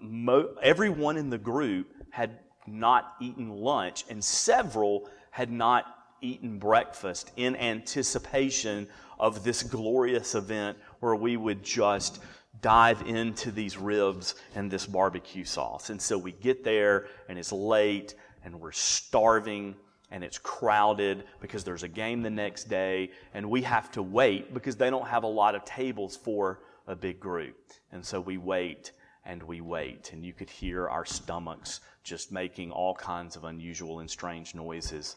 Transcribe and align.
Mo- 0.00 0.54
everyone 0.62 1.16
in 1.16 1.30
the 1.30 1.38
group 1.38 1.92
had 2.10 2.38
not 2.66 3.14
eaten 3.20 3.50
lunch, 3.50 4.04
and 4.08 4.22
several 4.22 5.08
had 5.30 5.50
not 5.50 5.84
eaten 6.20 6.58
breakfast 6.58 7.32
in 7.36 7.56
anticipation 7.56 8.86
of 9.18 9.44
this 9.44 9.62
glorious 9.62 10.34
event 10.34 10.78
where 11.00 11.14
we 11.14 11.36
would 11.36 11.62
just 11.62 12.22
dive 12.60 13.02
into 13.02 13.50
these 13.50 13.76
ribs 13.76 14.34
and 14.54 14.70
this 14.70 14.86
barbecue 14.86 15.44
sauce. 15.44 15.90
And 15.90 16.00
so 16.00 16.16
we 16.16 16.32
get 16.32 16.62
there, 16.62 17.06
and 17.28 17.38
it's 17.38 17.52
late, 17.52 18.14
and 18.44 18.60
we're 18.60 18.72
starving 18.72 19.74
and 20.12 20.22
it's 20.22 20.38
crowded 20.38 21.24
because 21.40 21.64
there's 21.64 21.82
a 21.82 21.88
game 21.88 22.22
the 22.22 22.30
next 22.30 22.64
day, 22.64 23.10
and 23.32 23.48
we 23.48 23.62
have 23.62 23.90
to 23.92 24.02
wait 24.02 24.52
because 24.52 24.76
they 24.76 24.90
don't 24.90 25.08
have 25.08 25.24
a 25.24 25.26
lot 25.26 25.54
of 25.54 25.64
tables 25.64 26.16
for 26.16 26.60
a 26.86 26.94
big 26.94 27.18
group. 27.18 27.56
And 27.90 28.04
so 28.04 28.20
we 28.20 28.36
wait 28.36 28.92
and 29.24 29.42
we 29.42 29.62
wait, 29.62 30.12
and 30.12 30.24
you 30.24 30.34
could 30.34 30.50
hear 30.50 30.86
our 30.88 31.06
stomachs 31.06 31.80
just 32.04 32.30
making 32.30 32.70
all 32.70 32.94
kinds 32.94 33.36
of 33.36 33.44
unusual 33.44 34.00
and 34.00 34.10
strange 34.10 34.54
noises. 34.54 35.16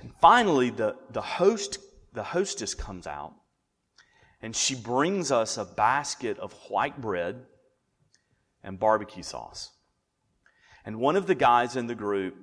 And 0.00 0.12
finally, 0.20 0.70
the, 0.70 0.94
the 1.10 1.22
host, 1.22 1.78
the 2.12 2.22
hostess 2.22 2.74
comes 2.74 3.08
out, 3.08 3.34
and 4.40 4.54
she 4.54 4.76
brings 4.76 5.32
us 5.32 5.56
a 5.56 5.64
basket 5.64 6.38
of 6.38 6.52
white 6.68 7.00
bread 7.00 7.44
and 8.62 8.78
barbecue 8.78 9.24
sauce. 9.24 9.70
And 10.84 11.00
one 11.00 11.16
of 11.16 11.26
the 11.26 11.34
guys 11.34 11.74
in 11.74 11.88
the 11.88 11.94
group 11.96 12.36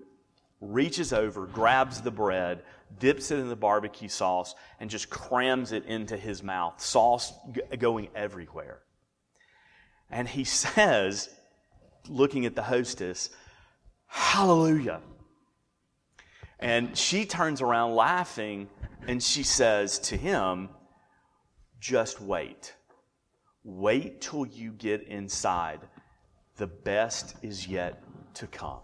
reaches 0.62 1.14
over, 1.14 1.46
grabs 1.46 2.02
the 2.02 2.12
bread, 2.12 2.64
dips 3.00 3.31
it 3.31 3.40
in 3.40 3.50
the 3.50 3.56
barbecue 3.56 4.09
sauce, 4.09 4.56
and 4.80 4.90
just 4.90 5.09
crams 5.09 5.72
it 5.72 5.86
into 5.86 6.18
his 6.18 6.44
mouth, 6.44 6.81
sauce 6.81 7.34
going 7.78 8.09
everywhere. 8.16 8.80
And 10.09 10.28
he 10.28 10.44
says, 10.46 11.30
looking 12.08 12.46
at 12.46 12.56
the 12.56 12.64
hostess, 12.64 13.30
Hallelujah. 14.08 15.02
And 16.59 16.98
she 16.98 17.25
turns 17.25 17.62
around 17.62 17.96
laughing 17.96 18.68
and 19.08 19.22
she 19.22 19.44
says 19.44 20.00
to 20.00 20.18
him, 20.18 20.69
Just 21.80 22.19
wait. 22.19 22.74
Wait 23.64 24.19
till 24.19 24.48
you 24.48 24.72
get 24.72 25.03
inside. 25.03 25.80
The 26.58 26.68
best 26.68 27.36
is 27.44 27.68
yet 27.68 28.02
to 28.34 28.48
come 28.48 28.81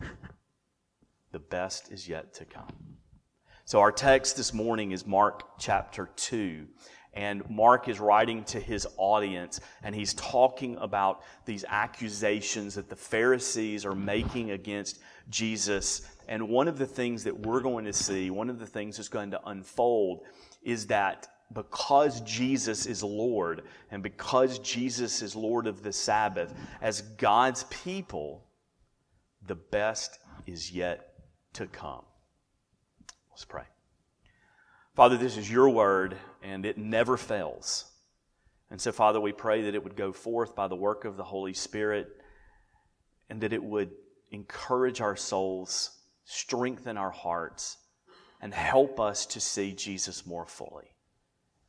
the 1.35 1.39
best 1.39 1.91
is 1.91 2.07
yet 2.07 2.33
to 2.33 2.45
come. 2.45 2.71
So, 3.65 3.81
our 3.81 3.91
text 3.91 4.37
this 4.37 4.53
morning 4.53 4.93
is 4.93 5.05
Mark 5.05 5.59
chapter 5.59 6.09
2. 6.15 6.65
And 7.13 7.49
Mark 7.49 7.89
is 7.89 7.99
writing 7.99 8.45
to 8.45 8.59
his 8.61 8.87
audience, 8.95 9.59
and 9.83 9.93
he's 9.93 10.13
talking 10.13 10.77
about 10.77 11.23
these 11.45 11.65
accusations 11.67 12.75
that 12.75 12.87
the 12.87 12.95
Pharisees 12.95 13.85
are 13.85 13.93
making 13.93 14.51
against 14.51 14.99
Jesus. 15.29 16.07
And 16.29 16.47
one 16.47 16.69
of 16.69 16.77
the 16.77 16.85
things 16.85 17.25
that 17.25 17.37
we're 17.37 17.59
going 17.59 17.83
to 17.83 17.93
see, 17.93 18.29
one 18.29 18.49
of 18.49 18.57
the 18.57 18.65
things 18.65 18.95
that's 18.95 19.09
going 19.09 19.31
to 19.31 19.45
unfold, 19.45 20.21
is 20.63 20.87
that 20.87 21.27
because 21.51 22.21
Jesus 22.21 22.85
is 22.85 23.03
Lord, 23.03 23.63
and 23.91 24.01
because 24.01 24.59
Jesus 24.59 25.21
is 25.21 25.35
Lord 25.35 25.67
of 25.67 25.83
the 25.83 25.91
Sabbath, 25.91 26.53
as 26.79 27.01
God's 27.01 27.65
people, 27.65 28.45
the 29.45 29.55
best 29.55 30.17
is 30.47 30.71
yet 30.71 31.14
to 31.55 31.67
come. 31.67 32.03
Let's 33.31 33.45
pray. 33.45 33.63
Father, 34.95 35.17
this 35.17 35.35
is 35.35 35.51
your 35.51 35.69
word, 35.69 36.15
and 36.41 36.65
it 36.65 36.77
never 36.77 37.17
fails. 37.17 37.85
And 38.71 38.79
so, 38.79 38.91
Father, 38.91 39.19
we 39.19 39.31
pray 39.31 39.63
that 39.63 39.75
it 39.75 39.83
would 39.83 39.95
go 39.95 40.13
forth 40.13 40.55
by 40.55 40.67
the 40.67 40.75
work 40.75 41.05
of 41.05 41.17
the 41.17 41.23
Holy 41.23 41.53
Spirit 41.53 42.07
and 43.29 43.41
that 43.41 43.53
it 43.53 43.63
would 43.63 43.91
encourage 44.31 45.01
our 45.01 45.15
souls, 45.15 45.91
strengthen 46.23 46.97
our 46.97 47.11
hearts, 47.11 47.77
and 48.41 48.53
help 48.53 48.99
us 48.99 49.25
to 49.27 49.39
see 49.39 49.71
Jesus 49.73 50.25
more 50.25 50.45
fully. 50.45 50.95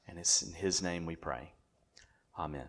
And 0.08 0.18
it's 0.18 0.42
in 0.42 0.52
His 0.52 0.82
name 0.82 1.06
we 1.06 1.16
pray. 1.16 1.52
Amen. 2.38 2.68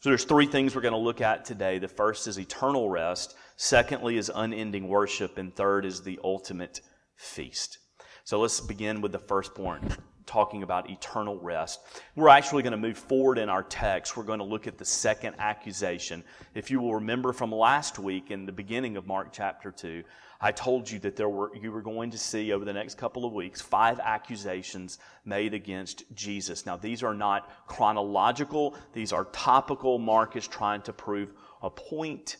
So 0.00 0.08
there's 0.08 0.24
three 0.24 0.46
things 0.46 0.74
we're 0.74 0.80
going 0.80 0.92
to 0.92 0.98
look 0.98 1.20
at 1.20 1.44
today. 1.44 1.78
The 1.78 1.86
first 1.86 2.26
is 2.26 2.38
eternal 2.38 2.88
rest, 2.88 3.36
secondly 3.56 4.16
is 4.16 4.30
unending 4.34 4.88
worship, 4.88 5.36
and 5.36 5.54
third 5.54 5.84
is 5.84 6.02
the 6.02 6.18
ultimate 6.24 6.80
feast. 7.16 7.76
So 8.24 8.40
let's 8.40 8.60
begin 8.60 9.02
with 9.02 9.12
the 9.12 9.18
first 9.18 9.54
point, 9.54 9.98
talking 10.26 10.62
about 10.62 10.90
eternal 10.90 11.38
rest. 11.38 11.80
We're 12.16 12.28
actually 12.28 12.62
going 12.62 12.72
to 12.72 12.78
move 12.78 12.98
forward 12.98 13.38
in 13.38 13.48
our 13.48 13.62
text. 13.62 14.16
We're 14.16 14.24
going 14.24 14.38
to 14.38 14.44
look 14.44 14.66
at 14.66 14.78
the 14.78 14.84
second 14.84 15.34
accusation. 15.38 16.22
If 16.54 16.70
you 16.70 16.80
will 16.80 16.94
remember 16.94 17.32
from 17.32 17.52
last 17.52 17.98
week 17.98 18.30
in 18.30 18.46
the 18.46 18.52
beginning 18.52 18.96
of 18.96 19.06
Mark 19.06 19.28
chapter 19.32 19.70
2, 19.70 20.02
I 20.40 20.52
told 20.52 20.90
you 20.90 20.98
that 21.00 21.16
there 21.16 21.28
were, 21.28 21.54
you 21.54 21.70
were 21.70 21.82
going 21.82 22.10
to 22.12 22.18
see 22.18 22.52
over 22.52 22.64
the 22.64 22.72
next 22.72 22.96
couple 22.96 23.26
of 23.26 23.32
weeks 23.32 23.60
five 23.60 24.00
accusations 24.00 24.98
made 25.24 25.52
against 25.52 26.04
Jesus. 26.14 26.64
Now, 26.64 26.76
these 26.76 27.02
are 27.02 27.14
not 27.14 27.50
chronological, 27.66 28.76
these 28.94 29.12
are 29.12 29.26
topical. 29.26 29.98
Mark 29.98 30.36
is 30.36 30.48
trying 30.48 30.80
to 30.82 30.92
prove 30.92 31.32
a 31.62 31.68
point 31.68 32.38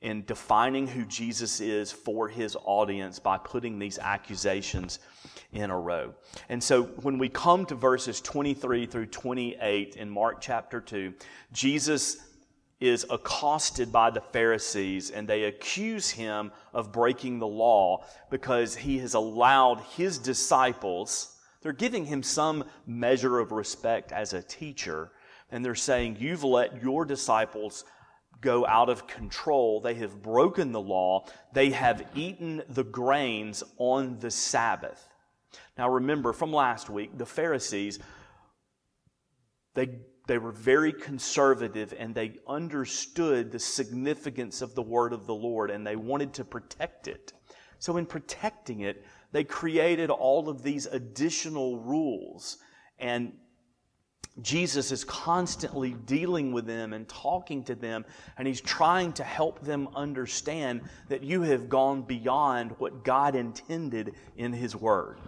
in 0.00 0.24
defining 0.24 0.86
who 0.86 1.04
Jesus 1.04 1.60
is 1.60 1.90
for 1.90 2.28
his 2.28 2.56
audience 2.64 3.18
by 3.18 3.36
putting 3.36 3.78
these 3.78 3.98
accusations 3.98 5.00
in 5.52 5.70
a 5.70 5.78
row. 5.78 6.14
And 6.48 6.62
so 6.62 6.84
when 7.02 7.18
we 7.18 7.28
come 7.28 7.66
to 7.66 7.74
verses 7.74 8.20
23 8.20 8.86
through 8.86 9.06
28 9.06 9.96
in 9.96 10.08
Mark 10.08 10.40
chapter 10.40 10.80
2, 10.80 11.12
Jesus 11.52 12.18
is 12.80 13.04
accosted 13.10 13.90
by 13.90 14.08
the 14.10 14.20
Pharisees 14.20 15.10
and 15.10 15.26
they 15.26 15.44
accuse 15.44 16.10
him 16.10 16.52
of 16.72 16.92
breaking 16.92 17.40
the 17.40 17.46
law 17.46 18.04
because 18.30 18.76
he 18.76 18.98
has 18.98 19.14
allowed 19.14 19.80
his 19.96 20.18
disciples, 20.18 21.38
they're 21.60 21.72
giving 21.72 22.06
him 22.06 22.22
some 22.22 22.64
measure 22.86 23.40
of 23.40 23.50
respect 23.50 24.12
as 24.12 24.32
a 24.32 24.42
teacher, 24.42 25.10
and 25.50 25.64
they're 25.64 25.74
saying, 25.74 26.18
You've 26.20 26.44
let 26.44 26.80
your 26.80 27.04
disciples 27.04 27.84
go 28.40 28.66
out 28.66 28.88
of 28.88 29.06
control. 29.06 29.80
They 29.80 29.94
have 29.94 30.22
broken 30.22 30.72
the 30.72 30.80
law. 30.80 31.26
They 31.52 31.70
have 31.70 32.06
eaten 32.14 32.62
the 32.68 32.84
grains 32.84 33.62
on 33.78 34.18
the 34.18 34.30
Sabbath. 34.30 35.08
Now 35.76 35.88
remember 35.88 36.32
from 36.32 36.52
last 36.52 36.90
week, 36.90 37.16
the 37.16 37.26
Pharisees, 37.26 37.98
they 39.74 40.00
they 40.28 40.36
were 40.38 40.52
very 40.52 40.92
conservative 40.92 41.94
and 41.98 42.14
they 42.14 42.34
understood 42.46 43.50
the 43.50 43.58
significance 43.58 44.60
of 44.60 44.74
the 44.74 44.82
word 44.82 45.14
of 45.14 45.26
the 45.26 45.34
Lord 45.34 45.70
and 45.70 45.86
they 45.86 45.96
wanted 45.96 46.34
to 46.34 46.44
protect 46.44 47.08
it. 47.08 47.32
So, 47.78 47.96
in 47.96 48.06
protecting 48.06 48.80
it, 48.80 49.04
they 49.32 49.44
created 49.44 50.10
all 50.10 50.48
of 50.48 50.62
these 50.62 50.86
additional 50.86 51.78
rules. 51.78 52.58
And 52.98 53.32
Jesus 54.42 54.92
is 54.92 55.04
constantly 55.04 55.92
dealing 55.92 56.52
with 56.52 56.66
them 56.66 56.92
and 56.92 57.08
talking 57.08 57.64
to 57.64 57.74
them, 57.74 58.04
and 58.36 58.46
he's 58.46 58.60
trying 58.60 59.12
to 59.14 59.24
help 59.24 59.60
them 59.60 59.88
understand 59.96 60.82
that 61.08 61.22
you 61.22 61.42
have 61.42 61.68
gone 61.68 62.02
beyond 62.02 62.72
what 62.78 63.04
God 63.04 63.34
intended 63.34 64.14
in 64.36 64.52
his 64.52 64.76
word. 64.76 65.18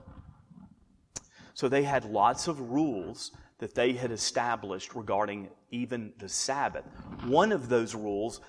So 1.54 1.68
they 1.68 1.82
had 1.82 2.04
lots 2.04 2.48
of 2.48 2.60
rules 2.70 3.32
that 3.58 3.74
they 3.74 3.92
had 3.92 4.10
established 4.10 4.94
regarding 4.94 5.50
even 5.70 6.12
the 6.18 6.28
Sabbath. 6.28 6.84
One 7.24 7.52
of 7.52 7.68
those 7.68 7.94
rules 7.94 8.40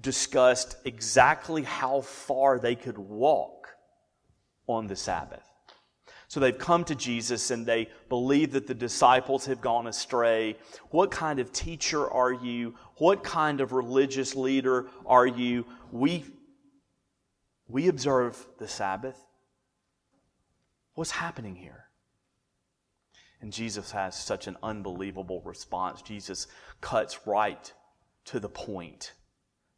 discussed 0.00 0.76
exactly 0.84 1.62
how 1.62 2.00
far 2.00 2.58
they 2.58 2.74
could 2.74 2.98
walk 2.98 3.68
on 4.66 4.86
the 4.86 4.96
Sabbath. 4.96 5.48
So 6.28 6.40
they've 6.40 6.58
come 6.58 6.84
to 6.84 6.94
Jesus 6.94 7.50
and 7.50 7.64
they 7.64 7.88
believe 8.08 8.52
that 8.52 8.66
the 8.66 8.74
disciples 8.74 9.46
have 9.46 9.60
gone 9.60 9.86
astray. 9.86 10.56
What 10.90 11.10
kind 11.10 11.38
of 11.38 11.52
teacher 11.52 12.10
are 12.10 12.32
you? 12.32 12.74
What 12.96 13.22
kind 13.22 13.60
of 13.60 13.72
religious 13.72 14.34
leader 14.34 14.88
are 15.06 15.26
you? 15.26 15.66
We, 15.92 16.24
we 17.68 17.88
observe 17.88 18.44
the 18.58 18.66
Sabbath. 18.66 19.18
What's 20.94 21.12
happening 21.12 21.54
here? 21.54 21.84
And 23.40 23.52
Jesus 23.52 23.92
has 23.92 24.16
such 24.16 24.46
an 24.46 24.56
unbelievable 24.62 25.42
response. 25.44 26.02
Jesus 26.02 26.48
cuts 26.80 27.20
right 27.26 27.72
to 28.24 28.40
the 28.40 28.48
point. 28.48 29.12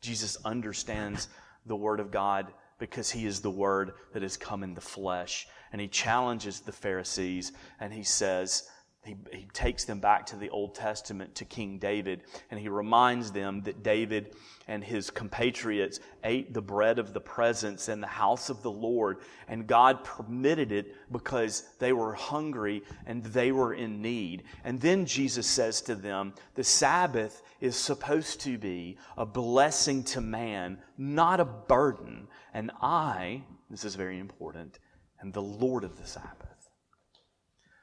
Jesus 0.01 0.39
understands 0.45 1.29
the 1.67 1.77
Word 1.77 2.01
of 2.01 2.11
God 2.11 2.53
because 2.79 3.11
He 3.11 3.27
is 3.27 3.41
the 3.41 3.51
Word 3.51 3.93
that 4.13 4.23
has 4.23 4.37
come 4.37 4.63
in 4.63 4.75
the 4.75 4.81
flesh. 4.81 5.47
And 5.73 5.81
He 5.81 5.89
challenges 5.89 6.61
the 6.61 6.73
Pharisees 6.73 7.53
and 7.81 7.93
He 7.93 8.03
says, 8.03 8.69
he, 9.09 9.17
he 9.33 9.49
takes 9.53 9.85
them 9.85 10.01
back 10.01 10.27
to 10.27 10.37
the 10.37 10.51
Old 10.51 10.75
Testament 10.75 11.35
to 11.37 11.45
King 11.45 11.79
David, 11.79 12.25
and 12.51 12.61
he 12.61 12.69
reminds 12.69 13.33
them 13.33 13.63
that 13.63 13.83
David 13.83 14.35
and 14.67 14.85
his 14.85 15.09
compatriots 15.09 16.01
ate 16.25 16.53
the 16.53 16.61
bread 16.61 16.99
of 16.99 17.15
the 17.15 17.21
presence 17.21 17.89
in 17.89 18.01
the 18.01 18.07
house 18.07 18.51
of 18.51 18.63
the 18.63 18.71
Lord, 18.71 19.19
and 19.49 19.67
God 19.67 20.05
permitted 20.05 20.73
it 20.73 20.95
because 21.11 21.63
they 21.79 21.93
were 21.93 22.13
hungry 22.13 22.83
and 23.07 23.25
they 23.25 23.51
were 23.51 23.73
in 23.73 24.03
need. 24.03 24.43
And 24.65 24.79
then 24.79 25.07
Jesus 25.07 25.47
says 25.47 25.81
to 25.83 25.95
them, 25.95 26.35
The 26.55 26.65
Sabbath 26.65 27.43
is 27.61 27.77
supposed 27.77 28.41
to 28.43 28.59
be 28.59 28.99
a 29.17 29.25
blessing 29.25 30.05
to 30.05 30.21
man, 30.21 30.79
not 30.99 31.41
a 31.41 31.47
burden. 31.47 32.29
And 32.53 32.71
I, 32.83 33.43
this 33.71 33.85
is 33.85 33.95
very 33.95 34.19
important, 34.19 34.79
am 35.23 35.33
the 35.33 35.43
Lord 35.43 35.85
of 35.85 35.99
the 35.99 36.07
Sabbath. 36.07 36.49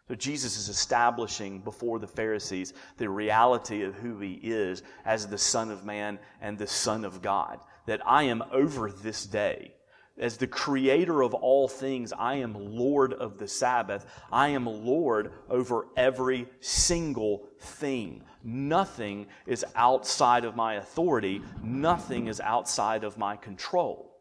So 0.07 0.13
Jesus 0.13 0.57
is 0.57 0.69
establishing 0.69 1.59
before 1.59 1.97
the 1.97 2.07
Pharisees 2.07 2.73
the 2.97 3.09
reality 3.09 3.83
of 3.83 3.95
who 3.95 4.19
he 4.19 4.33
is 4.33 4.83
as 5.03 5.27
the 5.27 5.37
Son 5.37 5.71
of 5.71 5.83
Man 5.83 6.19
and 6.41 6.57
the 6.57 6.67
Son 6.67 7.03
of 7.03 7.21
God. 7.21 7.59
That 7.87 8.01
I 8.05 8.23
am 8.23 8.43
over 8.51 8.91
this 8.91 9.25
day. 9.25 9.73
As 10.17 10.37
the 10.37 10.47
creator 10.47 11.23
of 11.23 11.33
all 11.33 11.67
things, 11.67 12.13
I 12.13 12.35
am 12.35 12.53
Lord 12.53 13.13
of 13.13 13.37
the 13.37 13.47
Sabbath. 13.47 14.05
I 14.31 14.49
am 14.49 14.65
Lord 14.65 15.33
over 15.49 15.87
every 15.97 16.47
single 16.61 17.49
thing. 17.59 18.23
Nothing 18.43 19.27
is 19.45 19.65
outside 19.75 20.45
of 20.45 20.55
my 20.55 20.75
authority. 20.75 21.41
Nothing 21.61 22.27
is 22.27 22.39
outside 22.39 23.03
of 23.03 23.17
my 23.17 23.35
control. 23.35 24.14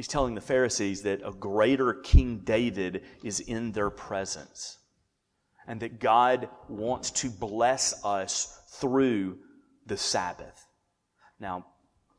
He's 0.00 0.08
telling 0.08 0.34
the 0.34 0.40
Pharisees 0.40 1.02
that 1.02 1.20
a 1.22 1.30
greater 1.30 1.92
King 1.92 2.38
David 2.38 3.02
is 3.22 3.38
in 3.38 3.72
their 3.72 3.90
presence 3.90 4.78
and 5.66 5.78
that 5.80 6.00
God 6.00 6.48
wants 6.70 7.10
to 7.10 7.28
bless 7.28 8.02
us 8.02 8.58
through 8.70 9.40
the 9.84 9.98
Sabbath. 9.98 10.66
Now, 11.38 11.66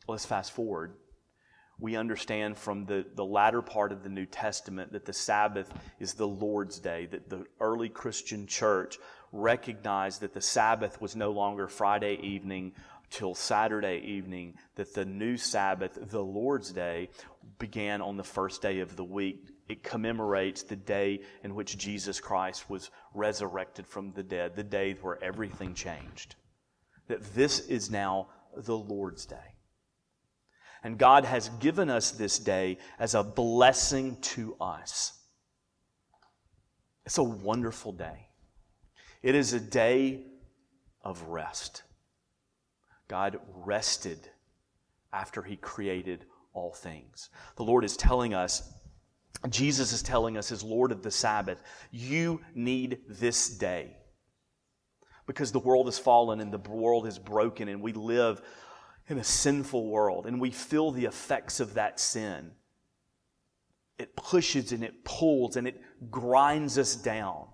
let's 0.07 0.28
fast 0.28 0.51
forward. 0.51 0.94
We 1.80 1.95
understand 1.95 2.56
from 2.56 2.86
the, 2.86 3.04
the 3.16 3.25
latter 3.25 3.63
part 3.63 3.92
of 3.92 4.04
the 4.04 4.10
New 4.10 4.27
Testament 4.27 4.92
that 4.92 5.06
the 5.06 5.12
Sabbath 5.12 5.74
is 6.00 6.13
the 6.13 6.27
Lord's 6.27 6.77
day, 6.77 7.07
that 7.07 7.31
the 7.31 7.45
early 7.60 7.89
Christian 7.89 8.45
church 8.45 9.00
recognized 9.31 10.22
that 10.22 10.36
the 10.36 10.42
Sabbath 10.42 11.01
was 11.01 11.16
no 11.16 11.31
longer 11.31 11.68
Friday 11.68 12.19
evening 12.22 12.74
till 13.10 13.36
Saturday 13.36 14.01
evening, 14.06 14.56
that 14.75 14.94
the 14.94 15.06
new 15.06 15.36
Sabbath, 15.36 15.98
the 16.00 16.24
Lord's 16.24 16.72
Day, 16.72 17.10
began 17.62 18.02
on 18.02 18.18
the 18.18 18.24
first 18.24 18.62
day 18.62 18.80
of 18.80 18.98
the 18.98 19.04
week. 19.04 19.48
It 19.69 19.84
commemorates 19.84 20.63
the 20.63 20.75
day 20.75 21.22
in 21.44 21.56
which 21.56 21.78
Jesus 21.78 22.19
Christ 22.19 22.69
was 22.69 22.90
resurrected 23.13 23.88
from 23.88 24.12
the 24.12 24.24
dead, 24.24 24.56
the 24.56 24.63
day 24.63 24.98
where 25.02 25.24
everything 25.24 25.74
changed. 25.74 26.36
That 27.08 27.24
this 27.36 27.60
is 27.68 27.90
now 27.90 28.28
the 28.58 28.75
Lord's 28.75 29.25
Day. 29.25 29.56
And 30.84 30.98
God 30.98 31.24
has 31.24 31.50
given 31.60 31.90
us 31.90 32.12
this 32.12 32.40
day 32.40 32.80
as 32.98 33.13
a 33.13 33.24
blessing 33.24 34.18
to 34.22 34.58
us. 34.60 35.13
It's 37.06 37.19
a 37.19 37.24
wonderful 37.24 37.92
day. 37.92 38.28
It 39.22 39.36
is 39.36 39.54
a 39.54 39.60
day 39.60 40.25
of 41.04 41.22
rest. 41.24 41.84
God 43.08 43.40
rested 43.56 44.30
after 45.13 45.44
he 45.44 45.56
created 45.58 46.25
all 46.53 46.74
things. 46.74 47.30
The 47.56 47.63
Lord 47.63 47.83
is 47.83 47.98
telling 47.98 48.33
us, 48.33 48.71
Jesus 49.50 49.92
is 49.94 50.03
telling 50.03 50.38
us, 50.38 50.51
as 50.51 50.63
Lord 50.63 50.92
of 50.92 51.01
the 51.01 51.12
Sabbath, 51.12 51.62
you 51.92 52.42
need 52.53 53.00
this 53.07 53.50
day. 53.50 53.98
Because 55.25 55.51
the 55.51 55.59
world 55.59 55.88
has 55.88 55.98
fallen 55.98 56.42
and 56.42 56.51
the 56.51 56.69
world 56.69 57.07
is 57.07 57.18
broken, 57.18 57.68
and 57.68 57.81
we 57.81 57.94
live 57.94 58.42
in 59.07 59.18
a 59.18 59.24
sinful 59.24 59.88
world, 59.88 60.25
and 60.25 60.39
we 60.39 60.51
feel 60.51 60.92
the 60.92 61.06
effects 61.06 61.59
of 61.59 61.75
that 61.75 62.00
sin. 62.00 62.51
It 63.98 64.15
pushes 64.15 64.71
and 64.71 64.83
it 64.83 65.03
pulls 65.06 65.56
and 65.57 65.68
it 65.68 65.80
grinds 66.09 66.77
us 66.77 66.95
down. 66.95 67.48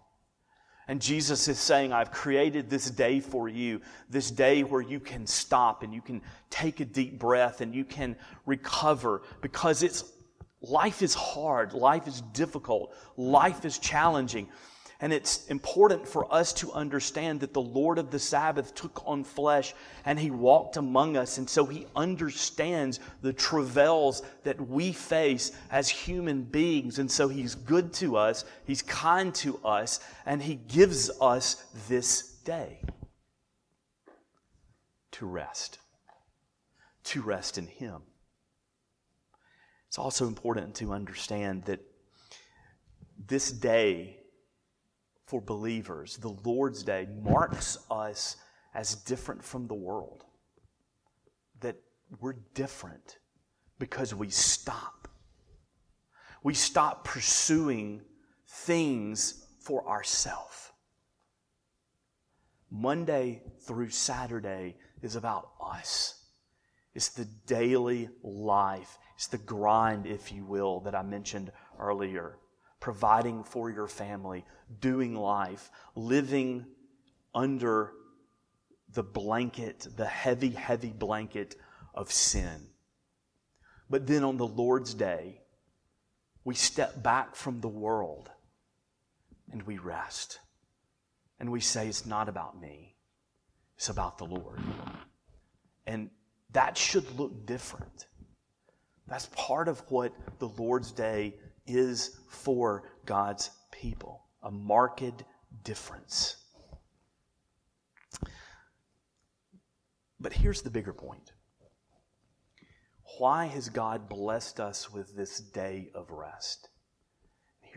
And 0.87 1.01
Jesus 1.01 1.47
is 1.47 1.59
saying, 1.59 1.91
I've 1.91 2.11
created 2.11 2.69
this 2.69 2.89
day 2.89 3.19
for 3.19 3.49
you, 3.49 3.81
this 4.09 4.31
day 4.31 4.63
where 4.63 4.81
you 4.81 4.99
can 4.99 5.27
stop 5.27 5.83
and 5.83 5.93
you 5.93 6.01
can 6.01 6.21
take 6.49 6.79
a 6.79 6.85
deep 6.85 7.19
breath 7.19 7.59
and 7.59 7.75
you 7.75 7.83
can 7.83 8.15
recover 8.45 9.21
because 9.41 9.83
it's 9.83 10.05
life 10.61 11.01
is 11.01 11.13
hard, 11.13 11.73
life 11.73 12.07
is 12.07 12.21
difficult, 12.33 12.95
life 13.17 13.65
is 13.65 13.79
challenging. 13.79 14.47
And 14.99 15.13
it's 15.13 15.45
important 15.47 16.07
for 16.07 16.31
us 16.33 16.51
to 16.53 16.71
understand 16.71 17.39
that 17.41 17.53
the 17.53 17.61
Lord 17.61 17.99
of 17.99 18.09
the 18.09 18.17
Sabbath 18.17 18.73
took 18.73 19.03
on 19.05 19.23
flesh 19.23 19.75
and 20.05 20.19
he 20.19 20.31
walked 20.31 20.77
among 20.77 21.17
us. 21.17 21.37
And 21.37 21.47
so 21.47 21.65
he 21.65 21.85
understands 21.95 22.99
the 23.21 23.33
travails 23.33 24.23
that 24.43 24.59
we 24.59 24.91
face 24.91 25.51
as 25.69 25.87
human 25.87 26.41
beings. 26.41 26.97
And 26.97 27.11
so 27.11 27.27
he's 27.27 27.53
good 27.53 27.93
to 27.93 28.17
us, 28.17 28.43
he's 28.65 28.81
kind 28.81 29.33
to 29.35 29.59
us, 29.63 29.99
and 30.25 30.41
he 30.41 30.55
gives 30.55 31.11
us 31.21 31.63
this 31.87 32.31
day 32.43 32.81
to 35.11 35.27
rest, 35.27 35.77
to 37.03 37.21
rest 37.21 37.59
in 37.59 37.67
him. 37.67 38.01
It's 39.87 39.99
also 39.99 40.25
important 40.27 40.73
to 40.75 40.91
understand 40.91 41.65
that 41.65 41.81
this 43.27 43.51
day 43.51 44.17
for 45.27 45.41
believers, 45.41 46.17
the 46.17 46.35
Lord's 46.45 46.83
Day 46.83 47.05
marks 47.21 47.77
us 47.91 48.37
as 48.73 48.95
different 48.95 49.43
from 49.43 49.67
the 49.67 49.73
world. 49.73 50.23
That 51.59 51.75
we're 52.21 52.37
different 52.53 53.17
because 53.77 54.15
we 54.15 54.29
stop. 54.29 55.09
We 56.43 56.53
stop 56.53 57.03
pursuing 57.03 58.01
things 58.47 59.45
for 59.59 59.87
ourselves. 59.87 60.71
Monday 62.71 63.41
through 63.65 63.89
Saturday 63.89 64.77
is 65.01 65.17
about 65.17 65.49
us. 65.61 66.23
It's 66.93 67.09
the 67.09 67.27
daily 67.45 68.09
life. 68.23 68.97
It's 69.15 69.27
the 69.27 69.37
grind, 69.39 70.05
if 70.07 70.31
you 70.31 70.45
will, 70.45 70.79
that 70.81 70.95
I 70.95 71.01
mentioned 71.01 71.51
earlier 71.77 72.37
providing 72.79 73.43
for 73.43 73.69
your 73.69 73.87
family, 73.87 74.45
doing 74.79 75.15
life, 75.15 75.71
living 75.95 76.65
under 77.33 77.91
the 78.93 79.03
blanket, 79.03 79.87
the 79.95 80.05
heavy, 80.05 80.49
heavy 80.49 80.91
blanket 80.91 81.55
of 81.93 82.11
sin. 82.11 82.67
But 83.89 84.07
then 84.07 84.23
on 84.23 84.37
the 84.37 84.47
Lord's 84.47 84.93
day, 84.93 85.41
we 86.43 86.55
step 86.55 87.01
back 87.03 87.35
from 87.35 87.61
the 87.61 87.67
world 87.67 88.29
and 89.51 89.63
we 89.63 89.77
rest. 89.77 90.39
And 91.39 91.51
we 91.51 91.59
say, 91.59 91.87
It's 91.87 92.05
not 92.05 92.29
about 92.29 92.59
me, 92.59 92.95
it's 93.75 93.89
about 93.89 94.17
the 94.17 94.25
Lord. 94.25 94.59
And 95.85 96.09
that 96.51 96.77
should 96.77 97.17
look 97.17 97.45
different. 97.45 98.07
That's 99.07 99.27
part 99.27 99.67
of 99.67 99.79
what 99.89 100.13
the 100.39 100.49
Lord's 100.49 100.91
Day 100.91 101.35
is 101.67 102.19
for 102.29 102.83
God's 103.05 103.51
people. 103.71 104.23
A 104.43 104.51
marked 104.51 105.23
difference. 105.63 106.37
But 110.19 110.33
here's 110.33 110.61
the 110.61 110.69
bigger 110.69 110.93
point. 110.93 111.33
Why 113.19 113.45
has 113.45 113.69
God 113.69 114.09
blessed 114.09 114.59
us 114.59 114.91
with 114.91 115.15
this 115.15 115.39
day 115.39 115.89
of 115.93 116.11
rest? 116.11 116.69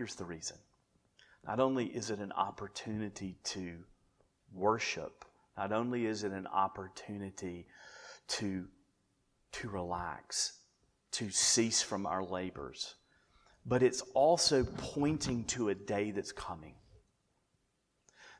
here's 0.00 0.14
the 0.14 0.24
reason. 0.24 0.56
Not 1.46 1.60
only 1.60 1.84
is 1.84 2.10
it 2.10 2.20
an 2.20 2.32
opportunity 2.32 3.36
to 3.44 3.84
worship, 4.50 5.26
not 5.58 5.72
only 5.72 6.06
is 6.06 6.24
it 6.24 6.32
an 6.32 6.46
opportunity 6.46 7.66
to, 8.28 8.64
to 9.52 9.68
relax, 9.68 10.54
to 11.12 11.28
cease 11.28 11.82
from 11.82 12.06
our 12.06 12.24
labors, 12.24 12.94
but 13.66 13.82
it's 13.82 14.02
also 14.14 14.64
pointing 14.64 15.44
to 15.44 15.68
a 15.68 15.74
day 15.74 16.10
that's 16.10 16.32
coming. 16.32 16.74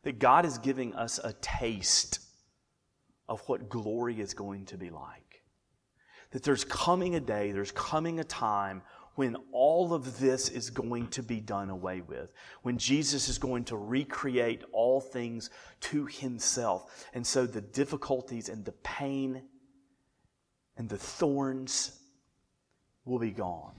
That 0.02 0.18
God 0.18 0.46
is 0.46 0.58
giving 0.58 0.94
us 0.94 1.20
a 1.22 1.34
taste 1.34 2.20
of 3.28 3.40
what 3.46 3.68
glory 3.68 4.20
is 4.20 4.34
going 4.34 4.66
to 4.66 4.76
be 4.76 4.90
like. 4.90 5.42
That 6.32 6.42
there's 6.42 6.64
coming 6.64 7.14
a 7.14 7.20
day, 7.20 7.52
there's 7.52 7.72
coming 7.72 8.18
a 8.18 8.24
time 8.24 8.82
when 9.16 9.36
all 9.52 9.92
of 9.92 10.18
this 10.18 10.48
is 10.48 10.70
going 10.70 11.08
to 11.08 11.22
be 11.22 11.40
done 11.40 11.68
away 11.68 12.00
with, 12.00 12.32
when 12.62 12.78
Jesus 12.78 13.28
is 13.28 13.38
going 13.38 13.64
to 13.64 13.76
recreate 13.76 14.64
all 14.72 15.00
things 15.00 15.50
to 15.80 16.06
himself. 16.06 17.06
And 17.12 17.26
so 17.26 17.44
the 17.44 17.60
difficulties 17.60 18.48
and 18.48 18.64
the 18.64 18.72
pain 18.72 19.42
and 20.76 20.88
the 20.88 20.96
thorns 20.96 22.00
will 23.04 23.18
be 23.18 23.32
gone. 23.32 23.74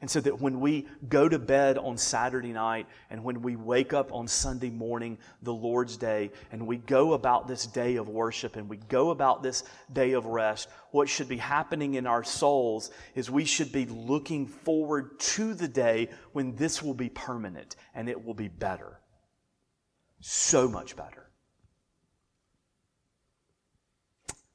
And 0.00 0.10
so 0.10 0.20
that 0.20 0.40
when 0.40 0.60
we 0.60 0.86
go 1.08 1.28
to 1.28 1.38
bed 1.38 1.78
on 1.78 1.96
Saturday 1.96 2.52
night 2.52 2.86
and 3.08 3.24
when 3.24 3.40
we 3.40 3.56
wake 3.56 3.94
up 3.94 4.12
on 4.12 4.28
Sunday 4.28 4.68
morning, 4.68 5.16
the 5.42 5.54
Lord's 5.54 5.96
Day, 5.96 6.30
and 6.52 6.66
we 6.66 6.76
go 6.76 7.14
about 7.14 7.48
this 7.48 7.66
day 7.66 7.96
of 7.96 8.08
worship 8.08 8.56
and 8.56 8.68
we 8.68 8.76
go 8.76 9.10
about 9.10 9.42
this 9.42 9.64
day 9.92 10.12
of 10.12 10.26
rest, 10.26 10.68
what 10.90 11.08
should 11.08 11.28
be 11.28 11.38
happening 11.38 11.94
in 11.94 12.06
our 12.06 12.24
souls 12.24 12.90
is 13.14 13.30
we 13.30 13.46
should 13.46 13.72
be 13.72 13.86
looking 13.86 14.46
forward 14.46 15.18
to 15.18 15.54
the 15.54 15.68
day 15.68 16.10
when 16.32 16.54
this 16.56 16.82
will 16.82 16.94
be 16.94 17.08
permanent 17.08 17.76
and 17.94 18.08
it 18.08 18.22
will 18.22 18.34
be 18.34 18.48
better. 18.48 19.00
So 20.20 20.68
much 20.68 20.94
better. 20.96 21.25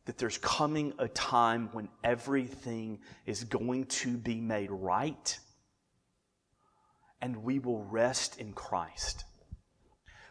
That 0.06 0.18
there's 0.18 0.38
coming 0.40 0.94
a 1.00 1.08
time 1.08 1.70
when 1.74 1.88
everything 2.04 3.00
is 3.26 3.44
going 3.44 3.86
to 3.86 4.18
be 4.18 4.40
made 4.42 4.72
right 4.72 5.40
and 7.22 7.44
we 7.44 7.60
will 7.60 7.84
rest 7.84 8.40
in 8.40 8.52
Christ. 8.54 9.26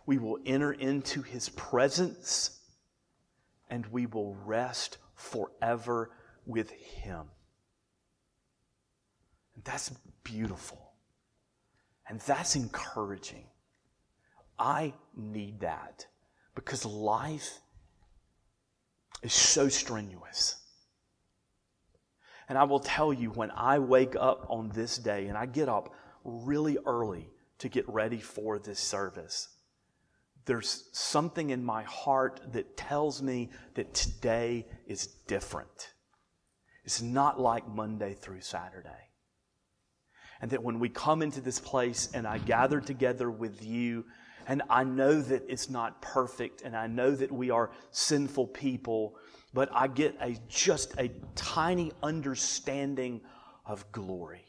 We 0.07 0.19
will 0.19 0.39
enter 0.45 0.73
into 0.73 1.23
his 1.23 1.49
presence 1.51 2.59
and 3.69 3.87
we 3.87 4.07
will 4.07 4.35
rest 4.45 4.99
forever 5.15 6.11
with 6.47 6.71
him. 6.71 7.27
And 9.55 9.65
that's 9.65 9.91
beautiful. 10.25 10.95
And 12.09 12.19
that's 12.21 12.57
encouraging. 12.57 13.47
I 14.59 14.95
need 15.17 15.61
that 15.61 16.07
because 16.57 16.85
life 16.85 17.61
is 19.23 19.33
so 19.33 19.69
strenuous. 19.69 20.57
And 22.49 22.59
I 22.59 22.65
will 22.65 22.81
tell 22.81 23.13
you, 23.13 23.31
when 23.31 23.51
I 23.53 23.79
wake 23.79 24.17
up 24.19 24.47
on 24.49 24.71
this 24.71 24.99
day, 24.99 25.29
and 25.29 25.39
I 25.39 25.47
get 25.47 25.69
up 25.69 25.95
really 26.25 26.79
early 26.85 27.31
to 27.59 27.69
get 27.69 27.89
ready 27.89 28.19
for 28.19 28.59
this 28.59 28.81
service, 28.81 29.49
there's 30.47 30.89
something 30.93 31.51
in 31.51 31.65
my 31.65 31.85
heart 31.85 32.41
that 32.53 32.77
tells 32.77 33.23
me 33.23 33.51
that 33.75 33.95
today 33.95 34.67
is 34.87 35.07
different. 35.07 35.93
It's 36.85 37.03
not 37.03 37.39
like 37.39 37.69
Monday 37.69 38.15
through 38.15 38.41
Saturday. 38.41 39.11
And 40.41 40.51
that 40.51 40.63
when 40.63 40.81
we 40.81 40.89
come 40.89 41.23
into 41.23 41.41
this 41.41 41.61
place 41.61 42.09
and 42.15 42.27
I 42.27 42.39
gather 42.39 42.81
together 42.81 43.31
with 43.31 43.63
you 43.63 44.07
and 44.51 44.63
I 44.69 44.83
know 44.83 45.23
that 45.23 45.45
it's 45.47 45.71
not 45.71 46.03
perfect, 46.03 46.63
and 46.63 46.77
I 46.77 46.89
know 46.89 47.13
that 47.13 47.31
we 47.31 47.51
are 47.51 47.71
sinful 47.93 48.49
people, 48.49 49.15
but 49.55 49.69
I 49.73 49.87
get 49.87 50.17
a, 50.21 50.37
just 50.49 50.93
a 50.99 51.09
tiny 51.37 51.93
understanding 52.03 53.21
of 53.65 53.93
glory. 53.93 54.45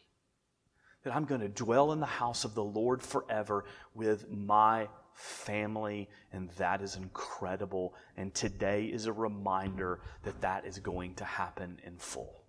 That 1.03 1.15
I'm 1.15 1.25
going 1.25 1.41
to 1.41 1.49
dwell 1.49 1.91
in 1.91 1.99
the 1.99 2.07
house 2.07 2.45
of 2.45 2.55
the 2.55 2.63
Lord 2.63 3.03
forever 3.03 3.65
with 3.93 4.27
my 4.27 4.89
family, 5.13 6.09
and 6.33 6.49
that 6.57 6.81
is 6.81 6.95
incredible. 6.95 7.93
And 8.17 8.33
today 8.33 8.85
is 8.85 9.05
a 9.05 9.13
reminder 9.13 9.99
that 10.23 10.41
that 10.41 10.65
is 10.65 10.79
going 10.79 11.13
to 11.15 11.25
happen 11.25 11.79
in 11.85 11.97
full. 11.97 12.43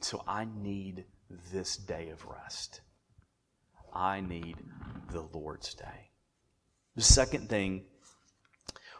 So 0.00 0.24
I 0.26 0.46
need 0.56 1.04
this 1.52 1.76
day 1.76 2.08
of 2.08 2.24
rest. 2.24 2.80
I 3.94 4.20
need 4.20 4.56
the 5.10 5.22
Lord's 5.32 5.74
day. 5.74 6.10
The 6.96 7.02
second 7.02 7.48
thing, 7.48 7.84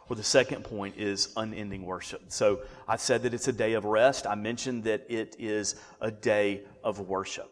or 0.09 0.15
the 0.15 0.23
second 0.23 0.63
point, 0.63 0.97
is 0.97 1.33
unending 1.35 1.85
worship. 1.85 2.21
So 2.29 2.61
I 2.87 2.95
said 2.95 3.23
that 3.23 3.33
it's 3.33 3.47
a 3.47 3.53
day 3.53 3.73
of 3.73 3.85
rest. 3.85 4.25
I 4.27 4.35
mentioned 4.35 4.83
that 4.85 5.05
it 5.09 5.35
is 5.39 5.75
a 6.01 6.11
day 6.11 6.63
of 6.83 6.99
worship. 6.99 7.51